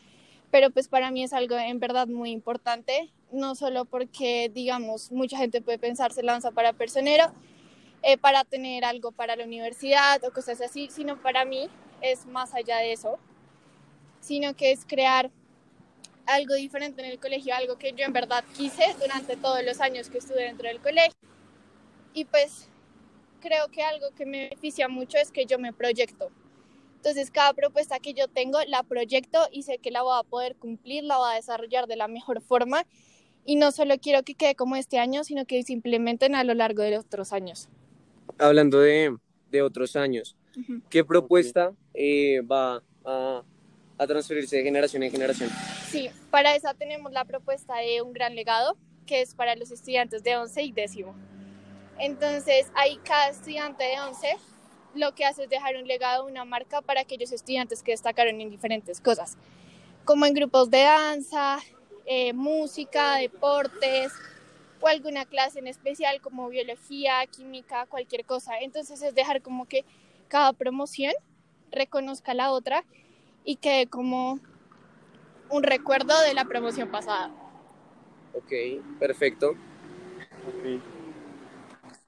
pero 0.50 0.71
pues 0.71 0.88
para 0.88 1.11
mí 1.11 1.25
es 1.25 1.33
algo 1.33 1.56
en 1.56 1.78
verdad 1.78 2.06
muy 2.06 2.30
importante, 2.30 3.12
no 3.33 3.54
solo 3.54 3.85
porque, 3.85 4.50
digamos, 4.52 5.12
mucha 5.12 5.37
gente 5.37 5.61
puede 5.61 5.78
pensar 5.78 6.12
se 6.12 6.23
lanza 6.23 6.52
para 6.52 6.73
personero, 6.73 7.33
eh, 8.02 8.16
para 8.16 8.45
tener 8.45 8.85
algo 8.85 9.12
para 9.12 9.37
la 9.37 9.45
universidad 9.45 10.23
o 10.25 10.33
cosas 10.33 10.61
así, 10.61 10.88
sino 10.90 11.21
para 11.21 11.45
mí 11.45 11.68
es 12.00 12.26
más 12.26 12.54
allá 12.54 12.78
de 12.78 12.92
eso 12.92 13.18
sino 14.26 14.54
que 14.54 14.73
es 14.73 14.85
crear 14.85 15.30
algo 16.26 16.54
diferente 16.54 17.02
en 17.02 17.11
el 17.11 17.18
colegio, 17.18 17.54
algo 17.54 17.76
que 17.76 17.92
yo 17.92 18.04
en 18.04 18.12
verdad 18.12 18.45
quise 18.56 18.85
durante 19.00 19.37
todos 19.37 19.64
los 19.64 19.80
años 19.80 20.11
que 20.11 20.18
estuve 20.18 20.42
dentro 20.42 20.68
del 20.68 20.80
colegio. 20.80 21.14
Y 22.12 22.25
pues 22.25 22.68
creo 23.40 23.68
que 23.68 23.83
algo 23.83 24.06
que 24.16 24.26
me 24.26 24.45
beneficia 24.49 24.88
mucho 24.88 25.18
es 25.18 25.30
que 25.30 25.47
yo 25.47 25.59
me 25.59 25.73
proyecto. 25.73 26.30
Entonces 26.97 27.30
cada 27.30 27.52
propuesta 27.52 28.00
que 28.00 28.14
yo 28.14 28.26
tengo 28.26 28.59
la 28.66 28.83
proyecto 28.83 29.38
y 29.52 29.62
sé 29.62 29.78
que 29.78 29.90
la 29.90 30.02
voy 30.02 30.18
a 30.18 30.25
poder 30.25 30.56
cumplir, 30.56 31.04
la 31.04 31.18
voy 31.18 31.33
a 31.33 31.37
desarrollar 31.37 31.87
de 31.87 31.97
la 31.97 32.09
mejor 32.09 32.40
forma. 32.40 32.85
Y 33.45 33.54
no 33.54 33.71
solo 33.71 33.95
quiero 33.99 34.25
que 34.25 34.35
quede 34.35 34.56
como 34.56 34.75
este 34.75 34.99
año, 34.99 35.23
sino 35.23 35.45
que 35.47 35.62
se 35.62 35.73
implementen 35.73 36.35
a 36.35 36.42
lo 36.42 36.54
largo 36.54 36.83
de 36.83 36.90
los 36.90 37.04
otros 37.04 37.33
años. 37.33 37.68
Hablando 38.38 38.80
de, 38.80 39.16
de 39.52 39.62
otros 39.62 39.95
años, 39.95 40.35
uh 40.56 40.61
-huh. 40.61 40.83
¿qué 40.90 41.04
propuesta 41.04 41.73
eh, 41.95 42.40
va 42.40 42.83
a 43.04 43.45
a 43.98 44.06
transferirse 44.06 44.56
de 44.56 44.62
generación 44.62 45.02
en 45.02 45.10
generación. 45.10 45.50
Sí, 45.88 46.10
para 46.30 46.54
esa 46.54 46.74
tenemos 46.74 47.12
la 47.12 47.24
propuesta 47.24 47.76
de 47.76 48.02
un 48.02 48.12
gran 48.12 48.34
legado, 48.34 48.76
que 49.06 49.22
es 49.22 49.34
para 49.34 49.56
los 49.56 49.70
estudiantes 49.70 50.22
de 50.22 50.36
11 50.36 50.62
y 50.62 50.72
décimo. 50.72 51.14
Entonces, 51.98 52.66
ahí 52.74 52.98
cada 53.04 53.30
estudiante 53.30 53.84
de 53.84 54.00
11 54.00 54.36
lo 54.94 55.14
que 55.14 55.24
hace 55.24 55.44
es 55.44 55.50
dejar 55.50 55.76
un 55.76 55.86
legado, 55.86 56.26
una 56.26 56.44
marca 56.44 56.80
para 56.80 57.02
aquellos 57.02 57.32
estudiantes 57.32 57.82
que 57.82 57.92
destacaron 57.92 58.40
en 58.40 58.50
diferentes 58.50 59.00
cosas, 59.00 59.36
como 60.04 60.26
en 60.26 60.34
grupos 60.34 60.70
de 60.70 60.80
danza, 60.80 61.58
eh, 62.06 62.32
música, 62.32 63.16
deportes 63.16 64.12
o 64.80 64.86
alguna 64.86 65.24
clase 65.24 65.58
en 65.58 65.66
especial 65.66 66.20
como 66.20 66.48
biología, 66.48 67.26
química, 67.26 67.86
cualquier 67.86 68.24
cosa. 68.24 68.58
Entonces 68.60 69.02
es 69.02 69.14
dejar 69.14 69.42
como 69.42 69.66
que 69.66 69.84
cada 70.28 70.52
promoción 70.52 71.12
reconozca 71.70 72.34
la 72.34 72.52
otra 72.52 72.84
y 73.46 73.56
quede 73.56 73.86
como 73.86 74.40
un 75.48 75.62
recuerdo 75.62 76.20
de 76.22 76.34
la 76.34 76.44
promoción 76.44 76.90
pasada. 76.90 77.30
Ok, 78.34 78.52
perfecto. 78.98 79.50
Ok, 80.46 80.82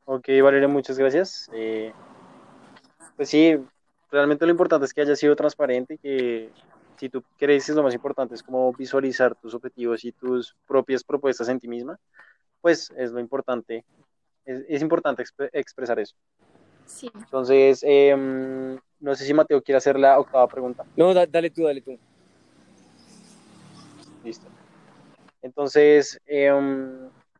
okay 0.04 0.40
Valeria, 0.40 0.68
muchas 0.68 0.98
gracias. 0.98 1.48
Eh, 1.54 1.92
pues 3.16 3.30
sí, 3.30 3.56
realmente 4.10 4.44
lo 4.44 4.50
importante 4.50 4.84
es 4.84 4.92
que 4.92 5.00
haya 5.00 5.14
sido 5.14 5.36
transparente 5.36 5.94
y 5.94 5.98
que 5.98 6.50
si 6.96 7.08
tú 7.08 7.22
crees 7.38 7.68
lo 7.68 7.84
más 7.84 7.94
importante 7.94 8.34
es 8.34 8.42
como 8.42 8.72
visualizar 8.72 9.36
tus 9.36 9.54
objetivos 9.54 10.04
y 10.04 10.10
tus 10.10 10.56
propias 10.66 11.04
propuestas 11.04 11.48
en 11.48 11.60
ti 11.60 11.68
misma, 11.68 12.00
pues 12.60 12.92
es 12.96 13.12
lo 13.12 13.20
importante, 13.20 13.84
es, 14.44 14.64
es 14.68 14.82
importante 14.82 15.22
expresar 15.52 16.00
eso. 16.00 16.16
Sí. 16.84 17.12
Entonces, 17.14 17.84
eh, 17.86 18.80
no 19.00 19.14
sé 19.14 19.24
si 19.24 19.34
Mateo 19.34 19.62
quiere 19.62 19.78
hacer 19.78 19.98
la 19.98 20.18
octava 20.18 20.46
pregunta. 20.48 20.84
No, 20.96 21.14
da, 21.14 21.26
dale 21.26 21.50
tú, 21.50 21.64
dale 21.64 21.80
tú. 21.80 21.98
Listo. 24.24 24.46
Entonces, 25.42 26.20
eh, 26.26 26.52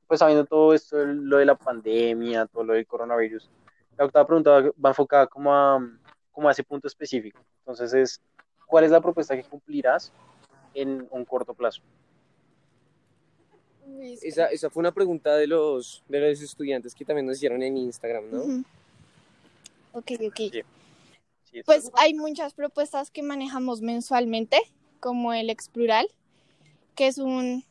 pues 0.07 0.21
sabiendo 0.21 0.45
todo 0.45 0.73
esto, 0.73 1.05
lo 1.05 1.39
de 1.39 1.45
la 1.45 1.57
pandemia, 1.57 2.47
todo 2.47 2.65
lo 2.65 2.73
del 2.75 2.87
coronavirus, 2.87 3.49
la 3.97 4.05
octava 4.05 4.27
pregunta 4.27 4.73
va 4.85 4.91
enfocada 4.91 5.27
como 5.27 5.53
a, 5.53 5.81
como 6.33 6.49
a 6.49 6.53
ese 6.53 6.63
punto 6.63 6.87
específico. 6.87 7.41
Entonces 7.61 7.93
es, 7.95 8.21
¿cuál 8.67 8.85
es 8.85 8.91
la 8.91 9.01
propuesta 9.01 9.37
que 9.37 9.43
cumplirás 9.45 10.13
en 10.75 11.07
un 11.11 11.25
corto 11.25 11.55
plazo? 11.55 11.83
Esa, 14.23 14.47
esa 14.47 14.71
fue 14.71 14.81
una 14.81 14.93
pregunta 14.93 15.35
de 15.35 15.47
los, 15.47 16.05
de 16.09 16.21
los 16.21 16.41
estudiantes 16.41 16.95
que 16.95 17.05
también 17.05 17.27
nos 17.27 17.37
hicieron 17.37 17.63
en 17.63 17.77
Instagram, 17.77 18.31
¿no? 18.31 18.39
Uh 18.43 18.49
-huh. 18.49 18.65
Ok, 19.93 20.13
ok. 20.27 20.37
Sí. 20.37 20.63
Sí, 21.51 21.63
Pues 21.65 21.91
hay 21.95 22.15
muchas 22.15 22.55
propuestas 22.55 23.11
que 23.11 23.23
manejamos 23.23 23.81
mensualmente, 23.81 24.59
como 25.01 25.33
el 25.33 25.51
Explural, 25.51 26.09
que 26.95 27.07
es 27.07 27.19
un 27.19 27.65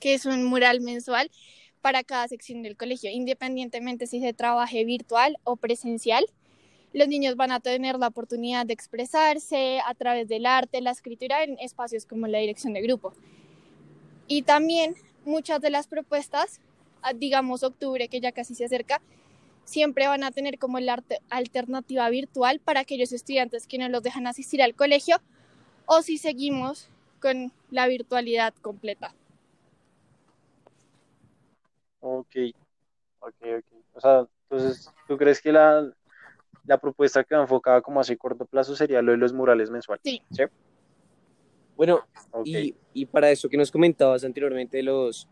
que 0.00 0.14
es 0.14 0.26
un 0.26 0.44
mural 0.44 0.80
mensual 0.80 1.30
para 1.80 2.02
cada 2.02 2.26
sección 2.26 2.62
del 2.62 2.76
colegio, 2.76 3.08
independientemente 3.10 4.08
si 4.08 4.20
se 4.20 4.32
trabaje 4.32 4.84
virtual 4.84 5.38
o 5.44 5.54
presencial. 5.54 6.24
Los 6.92 7.06
niños 7.06 7.36
van 7.36 7.52
a 7.52 7.60
tener 7.60 7.98
la 7.98 8.08
oportunidad 8.08 8.66
de 8.66 8.74
expresarse 8.74 9.80
a 9.86 9.94
través 9.94 10.28
del 10.28 10.44
arte, 10.44 10.80
la 10.80 10.90
escritura 10.90 11.44
en 11.44 11.56
espacios 11.60 12.04
como 12.04 12.26
la 12.26 12.38
dirección 12.38 12.72
de 12.72 12.82
grupo. 12.82 13.14
Y 14.26 14.42
también 14.42 14.96
muchas 15.24 15.60
de 15.60 15.70
las 15.70 15.86
propuestas, 15.86 16.60
digamos 17.16 17.62
octubre 17.62 18.08
que 18.08 18.20
ya 18.20 18.32
casi 18.32 18.56
se 18.56 18.64
acerca, 18.64 19.00
siempre 19.64 20.06
van 20.06 20.24
a 20.24 20.30
tener 20.30 20.58
como 20.58 20.80
la 20.80 21.02
alternativa 21.30 22.08
virtual 22.10 22.60
para 22.60 22.80
aquellos 22.80 23.12
estudiantes 23.12 23.66
que 23.66 23.78
no 23.78 23.88
los 23.88 24.02
dejan 24.02 24.26
asistir 24.26 24.62
al 24.62 24.74
colegio 24.74 25.16
o 25.86 26.02
si 26.02 26.18
seguimos 26.18 26.88
con 27.20 27.52
la 27.70 27.86
virtualidad 27.86 28.54
completa. 28.54 29.14
Ok, 32.00 32.36
ok, 33.20 33.34
ok. 33.58 33.64
O 33.94 34.00
sea, 34.00 34.26
entonces, 34.50 34.90
¿tú 35.06 35.16
crees 35.16 35.40
que 35.40 35.52
la, 35.52 35.90
la 36.66 36.78
propuesta 36.78 37.22
que 37.22 37.34
va 37.34 37.42
enfocada 37.42 37.80
como 37.80 38.00
así 38.00 38.16
corto 38.16 38.44
plazo 38.44 38.74
sería 38.74 39.00
lo 39.02 39.12
de 39.12 39.18
los 39.18 39.32
murales 39.32 39.70
mensuales? 39.70 40.02
Sí. 40.04 40.22
¿Sí? 40.30 40.42
Bueno, 41.76 42.04
Okay. 42.34 42.74
y, 42.94 43.02
y 43.02 43.06
para 43.06 43.30
eso 43.30 43.48
que 43.48 43.58
nos 43.58 43.70
comentabas 43.70 44.24
anteriormente 44.24 44.78
de 44.78 44.82
los, 44.84 45.28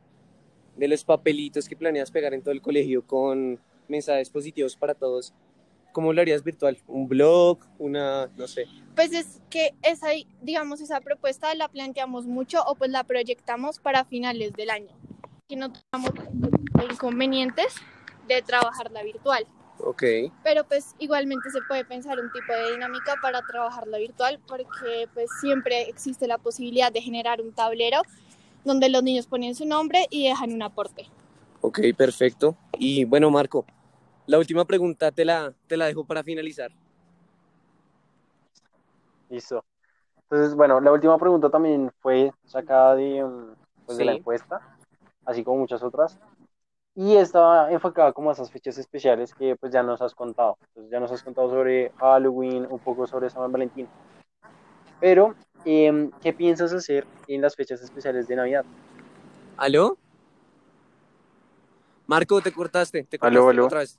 de 0.77 0.87
los 0.87 1.03
papelitos 1.03 1.67
que 1.67 1.75
planeas 1.75 2.11
pegar 2.11 2.35
en 2.35 2.43
todo 2.43 2.53
el 2.53 2.61
colegio 2.61 3.07
con 3.07 3.59
mensajes 3.91 4.31
positivos 4.31 4.77
para 4.77 4.95
todos, 4.95 5.35
¿cómo 5.93 6.13
lo 6.13 6.21
harías 6.21 6.43
virtual? 6.45 6.79
¿Un 6.87 7.09
blog? 7.09 7.59
¿Una, 7.79 8.31
no 8.37 8.47
sé? 8.47 8.67
Pues 8.95 9.13
es 9.13 9.41
que 9.51 9.75
esa, 9.83 10.09
digamos, 10.41 10.81
esa 10.81 11.01
propuesta 11.01 11.55
la 11.55 11.69
planteamos 11.69 12.27
mucho 12.27 12.63
o 12.65 12.75
pues 12.75 12.91
la 12.91 13.05
proyectamos 13.05 13.79
para 13.79 14.05
finales 14.05 14.53
del 14.53 14.71
año, 14.71 14.91
que 15.49 15.57
no 15.57 15.73
tengamos 15.73 16.13
inconvenientes 16.91 17.75
de 18.29 18.43
trabajarla 18.43 19.03
virtual. 19.03 19.47
Ok, 19.83 20.03
Pero 20.45 20.65
pues 20.65 20.95
igualmente 20.99 21.51
se 21.51 21.63
puede 21.63 21.87
pensar 21.87 22.21
un 22.21 22.31
tipo 22.33 22.53
de 22.53 22.73
dinámica 22.73 23.15
para 23.23 23.41
trabajarla 23.41 23.97
virtual 23.97 24.39
porque 24.47 25.09
pues 25.15 25.31
siempre 25.41 25.89
existe 25.89 26.27
la 26.27 26.37
posibilidad 26.37 26.93
de 26.93 27.01
generar 27.01 27.41
un 27.41 27.53
tablero 27.53 28.03
donde 28.63 28.91
los 28.91 29.03
niños 29.03 29.27
ponen 29.27 29.55
su 29.55 29.65
nombre 29.65 30.07
y 30.11 30.29
dejan 30.29 30.53
un 30.53 30.63
aporte. 30.63 31.07
ok, 31.63 31.81
perfecto. 31.97 32.57
Y 32.79 33.05
bueno, 33.05 33.31
Marco, 33.31 33.65
la 34.31 34.39
última 34.39 34.65
pregunta 34.65 35.11
te 35.11 35.25
la, 35.25 35.53
te 35.67 35.77
la 35.77 35.87
dejo 35.87 36.05
para 36.05 36.23
finalizar. 36.23 36.71
Listo. 39.29 39.65
Entonces, 40.23 40.55
bueno, 40.55 40.81
la 40.81 40.93
última 40.93 41.19
pregunta 41.19 41.51
también 41.51 41.91
fue 42.01 42.33
sacada 42.45 42.95
de, 42.95 43.25
um, 43.25 43.55
pues, 43.85 43.99
de 43.99 44.05
la 44.05 44.13
Sí. 44.13 44.19
encuesta, 44.19 44.61
así 45.25 45.43
como 45.43 45.59
muchas 45.59 45.83
otras, 45.83 46.17
y 46.95 47.17
estaba 47.17 47.73
enfocada 47.73 48.13
como 48.13 48.31
a 48.31 48.33
esas 48.35 48.51
fechas 48.53 48.79
especiales 48.79 49.35
que 49.35 49.57
pues 49.57 49.73
ya 49.73 49.83
nos 49.83 50.01
has 50.01 50.15
contado. 50.15 50.57
Entonces, 50.69 50.93
ya 50.93 51.01
nos 51.01 51.11
has 51.11 51.25
contado 51.25 51.51
sobre 51.51 51.91
Halloween, 51.99 52.69
un 52.71 52.79
poco 52.79 53.09
sobre 53.09 53.31
San 53.31 53.51
Valentín. 53.51 53.89
Pero, 55.01 55.35
em, 55.65 56.13
¿qué 56.23 56.33
piensas 56.33 56.73
hacer 56.73 57.05
en 57.27 57.41
las 57.41 57.57
fechas 57.57 57.83
especiales 57.83 58.29
de 58.29 58.37
Navidad? 58.37 58.65
¿Aló? 59.57 59.97
Marco, 62.07 62.41
te 62.41 62.53
cortaste, 62.53 63.05
te 63.05 63.19
Aló, 63.21 63.47
cortaste 63.47 63.51
aló. 63.51 63.67
otra 63.67 63.79
vez. 63.81 63.99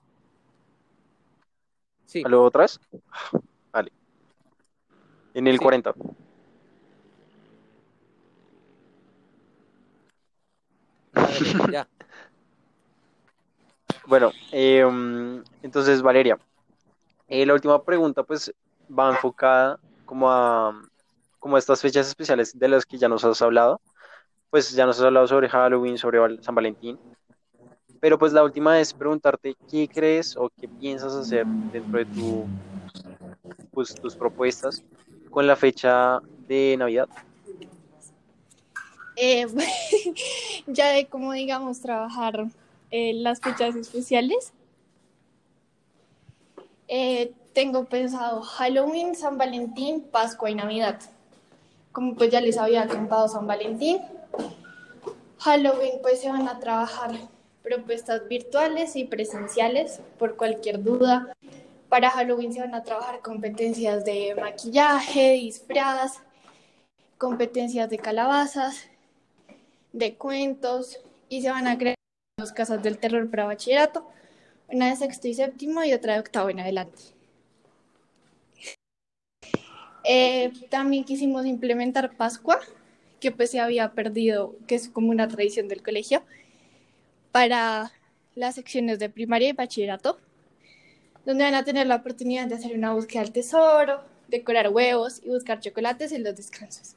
Sí, 2.12 2.24
¿Algo 2.26 2.44
otra 2.44 2.64
vez? 2.64 2.78
Vale. 3.72 3.90
En 5.34 5.48
el 5.48 5.58
Sí. 5.58 5.64
40. 5.64 5.94
ya. 11.72 11.88
Bueno, 14.08 14.32
em, 14.52 15.42
entonces 15.62 16.02
Valeria, 16.02 16.38
eh, 17.28 17.46
la 17.46 17.54
última 17.54 17.82
pregunta 17.84 18.24
pues 18.24 18.52
va 18.90 19.10
enfocada 19.10 19.80
como 20.06 20.30
a, 20.30 20.82
como 21.40 21.56
a 21.56 21.60
estas 21.60 21.82
fechas 21.82 22.08
especiales 22.08 22.58
de 22.58 22.68
las 22.68 22.86
que 22.86 22.98
ya 22.98 23.08
nos 23.08 23.24
has 23.24 23.42
hablado. 23.42 23.80
Pues 24.50 24.72
ya 24.72 24.86
nos 24.86 24.98
has 25.00 25.06
hablado 25.06 25.28
sobre 25.28 25.48
Halloween, 25.48 25.98
sobre 25.98 26.42
San 26.44 26.56
Valentín. 26.56 27.00
Pero 28.02 28.18
pues 28.18 28.34
la 28.34 28.44
última 28.44 28.80
es 28.80 28.94
preguntarte 28.94 29.56
qué 29.70 29.88
crees 29.88 30.36
o 30.36 30.50
qué 30.60 30.68
piensas 30.68 31.14
hacer 31.14 31.46
dentro 31.46 32.00
de 32.00 32.06
tu, 32.06 32.46
pues, 33.72 33.94
tus 33.94 34.16
propuestas 34.16 34.84
con 35.30 35.46
la 35.46 35.56
fecha 35.56 36.20
de 36.48 36.76
Navidad. 36.78 37.08
Eh, 39.16 39.46
ya 40.68 40.90
de 40.90 41.06
cómo, 41.06 41.32
digamos, 41.32 41.80
trabajar 41.80 42.48
eh, 42.90 43.14
las 43.14 43.40
fechas 43.40 43.76
especiales. 43.76 44.52
Eh, 46.88 47.34
tengo 47.54 47.86
pensado 47.86 48.42
Halloween, 48.42 49.16
San 49.16 49.38
Valentín, 49.38 50.02
Pascua 50.02 50.50
y 50.50 50.56
Navidad. 50.56 51.00
Como 51.92 52.16
pues 52.16 52.32
ya 52.32 52.42
les 52.42 52.58
había 52.58 52.88
contado 52.88 53.28
San 53.28 53.46
Valentín. 53.46 54.00
Halloween 55.38 56.00
pues 56.02 56.20
se 56.22 56.30
van 56.30 56.48
a 56.48 56.60
trabajar 56.60 57.12
propuestas 57.64 58.28
virtuales 58.28 58.96
y 58.96 59.06
presenciales 59.06 60.02
por 60.18 60.36
cualquier 60.36 60.84
duda. 60.84 61.34
Para 61.90 62.10
Halloween 62.10 62.54
se 62.54 62.62
van 62.62 62.74
a 62.74 62.84
trabajar 62.84 63.22
competencias 63.22 64.06
de 64.06 64.36
maquillaje, 64.40 65.34
disfraz, 65.34 66.20
competencias 67.18 67.90
de 67.90 67.98
calabazas, 67.98 68.88
de 69.94 70.16
cuentos 70.16 71.00
y 71.30 71.42
se 71.42 71.52
van 71.52 71.68
a 71.68 71.78
crear 71.78 71.96
dos 72.38 72.52
casas 72.52 72.82
del 72.82 72.98
terror 72.98 73.30
para 73.30 73.46
bachillerato, 73.46 74.08
una 74.70 74.90
de 74.90 74.96
sexto 74.96 75.28
y 75.28 75.34
séptimo 75.34 75.84
y 75.84 75.94
otra 75.94 76.14
de 76.14 76.20
octavo 76.20 76.50
en 76.50 76.62
adelante. 76.62 77.02
Eh, 80.04 80.52
también 80.70 81.04
quisimos 81.04 81.46
implementar 81.46 82.16
Pascua, 82.16 82.60
que 83.20 83.32
pues 83.32 83.52
se 83.52 83.60
había 83.60 83.92
perdido, 83.92 84.56
que 84.68 84.76
es 84.76 84.90
como 84.90 85.12
una 85.12 85.28
tradición 85.28 85.68
del 85.68 85.84
colegio, 85.84 86.24
para 87.32 87.92
las 88.36 88.56
secciones 88.56 89.00
de 89.00 89.10
primaria 89.10 89.50
y 89.50 89.54
bachillerato, 89.54 90.20
donde 91.26 91.44
van 91.44 91.56
a 91.56 91.64
tener 91.64 91.88
la 91.88 91.96
oportunidad 91.96 92.48
de 92.48 92.56
hacer 92.56 92.74
una 92.78 92.94
búsqueda 92.94 93.24
del 93.24 93.32
tesoro, 93.32 94.02
decorar 94.28 94.70
huevos 94.70 95.20
y 95.24 95.30
buscar 95.30 95.60
chocolates 95.60 96.12
en 96.12 96.24
los 96.24 96.36
descansos. 96.36 96.96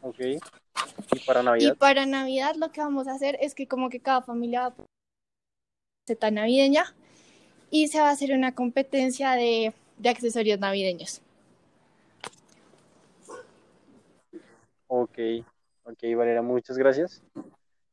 Ok. 0.00 0.20
¿Y 1.10 1.20
para 1.20 1.42
Y 1.58 1.72
Navidad? 1.72 1.72
para 1.72 2.06
Navidad 2.06 2.54
lo 2.56 2.70
que 2.70 2.80
vamos 2.80 3.08
a 3.08 3.14
hacer 3.14 3.36
es 3.40 3.54
que 3.56 3.66
como 3.66 3.90
que 3.90 3.98
cada 4.00 4.22
familia 4.22 4.60
va 4.60 4.66
a 4.66 4.70
poner 4.74 4.88
una 4.88 6.06
receta 6.06 6.30
navideña 6.30 6.94
y 7.70 7.88
se 7.88 8.00
va 8.00 8.08
a 8.10 8.12
hacer 8.12 8.32
una 8.32 8.54
competencia 8.54 9.32
de, 9.32 9.74
de 9.98 10.08
accesorios 10.10 10.60
navideños. 10.60 11.22
Ok, 14.88 15.18
ok, 15.84 16.16
Valera, 16.16 16.42
muchas 16.42 16.76
gracias. 16.76 17.22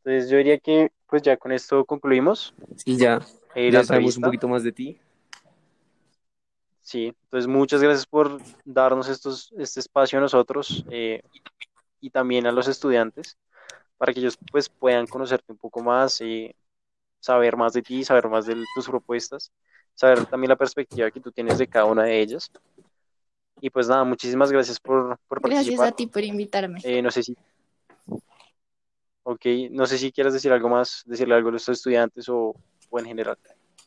Entonces 0.04 0.30
yo 0.30 0.38
diría 0.38 0.58
que 0.58 0.91
pues 1.08 1.21
ya 1.21 1.38
con 1.38 1.51
esto 1.51 1.86
concluimos 1.86 2.54
Sí, 2.75 2.97
ya, 2.97 3.19
eh, 3.54 3.71
ya 3.71 3.84
sabemos 3.84 4.17
un 4.17 4.23
poquito 4.23 4.47
más 4.47 4.63
de 4.63 4.71
ti. 4.71 4.99
Sí, 6.82 7.13
entonces 7.25 7.47
muchas 7.47 7.82
gracias 7.82 8.06
por 8.06 8.41
darnos 8.65 9.08
estos, 9.08 9.54
este 9.58 9.80
espacio 9.80 10.17
a 10.17 10.21
nosotros 10.21 10.84
eh, 10.89 11.21
y 12.01 12.10
también 12.10 12.47
a 12.47 12.51
los 12.51 12.67
estudiantes 12.67 13.38
para 13.97 14.13
que 14.13 14.19
ellos 14.19 14.38
pues 14.51 14.67
puedan 14.67 15.06
conocerte 15.06 15.51
un 15.51 15.60
poco 15.60 15.82
más, 15.84 16.19
eh, 16.21 16.56
saber 17.19 17.56
más 17.56 17.73
de 17.73 17.84
ti, 17.84 18.04
saber 18.04 18.27
más 18.27 18.47
de 18.47 18.56
tus 18.73 18.88
propuestas, 18.89 19.51
saber 19.93 20.25
también 20.25 20.49
la 20.49 20.56
perspectiva 20.56 21.12
que 21.12 21.19
tú 21.21 21.32
tienes 21.32 21.60
de 21.60 21.67
cada 21.67 21.86
una 21.86 22.04
de 22.04 22.19
ellas. 22.19 22.51
Y 23.62 23.69
pues 23.69 23.88
nada, 23.88 24.04
muchísimas 24.04 24.51
gracias 24.51 24.80
por, 24.80 25.19
por 25.27 25.39
Gracias 25.39 25.77
participar. 25.77 25.88
a 25.88 25.91
ti 25.91 26.08
por 26.08 26.23
invitarme. 26.23 26.80
Eh, 26.84 27.01
no 27.04 27.12
sé 27.12 27.21
si, 27.21 27.38
ok, 29.24 29.46
no 29.72 29.86
sé 29.86 29.98
si 29.98 30.12
quieres 30.12 30.34
decir 30.34 30.52
algo 30.52 30.70
más, 30.70 31.04
decirle 31.06 31.36
algo 31.36 31.50
a 31.50 31.54
los 31.54 31.68
estudiantes 31.70 32.30
o, 32.30 32.56
o 32.90 33.00
en 33.00 33.06
general. 33.06 33.38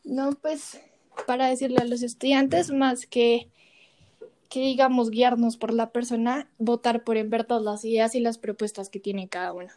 No, 0.03 0.31
pues 0.33 0.81
para 1.27 1.47
decirle 1.47 1.77
a 1.79 1.85
los 1.85 2.03
estudiantes 2.03 2.71
más 2.71 3.05
que 3.05 3.49
que 4.49 4.61
digamos 4.61 5.09
guiarnos 5.09 5.57
por 5.57 5.73
la 5.73 5.91
persona, 5.91 6.49
votar 6.57 7.03
por 7.03 7.17
en 7.17 7.29
verdad 7.29 7.59
las 7.61 7.83
ideas 7.83 8.15
y 8.15 8.19
las 8.19 8.37
propuestas 8.37 8.89
que 8.89 8.99
tiene 8.99 9.27
cada 9.27 9.51
uno. 9.51 9.69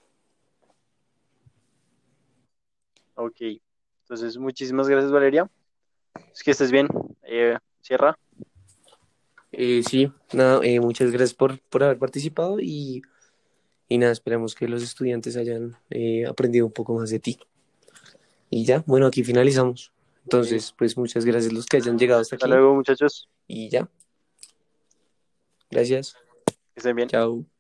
Ok, 3.15 3.41
entonces 4.03 4.37
muchísimas 4.37 4.89
gracias 4.89 5.11
Valeria. 5.11 5.51
Es 6.33 6.43
que 6.43 6.53
estés 6.53 6.71
bien. 6.71 6.87
Eh, 7.25 7.57
cierra. 7.81 8.17
Eh, 9.51 9.83
sí, 9.83 10.13
nada, 10.33 10.61
eh, 10.63 10.79
muchas 10.79 11.11
gracias 11.11 11.35
por, 11.35 11.59
por 11.63 11.83
haber 11.83 11.99
participado 11.99 12.61
y, 12.61 13.03
y 13.89 13.99
nada, 13.99 14.13
esperamos 14.13 14.55
que 14.55 14.69
los 14.69 14.83
estudiantes 14.83 15.37
hayan 15.37 15.77
eh, 15.91 16.27
aprendido 16.27 16.67
un 16.67 16.73
poco 16.73 16.95
más 16.95 17.11
de 17.11 17.19
ti. 17.19 17.39
Y 18.51 18.65
ya, 18.65 18.83
bueno, 18.87 19.07
aquí 19.07 19.23
finalizamos. 19.25 19.93
Entonces, 20.25 20.75
pues 20.77 20.97
muchas 20.97 21.25
gracias 21.25 21.53
a 21.53 21.55
los 21.55 21.67
que 21.67 21.79
hayan 21.79 21.99
llegado 21.99 22.21
hasta 22.21 22.37
Hasta 22.37 22.47
aquí 22.47 22.55
luego 22.55 22.75
muchachos. 22.75 23.29
y 23.47 23.71
ya. 23.71 23.89
Gracias. 25.71 26.15
Que 26.47 26.81
estén 26.81 26.97
bien. 26.97 27.09
Chao. 27.09 27.58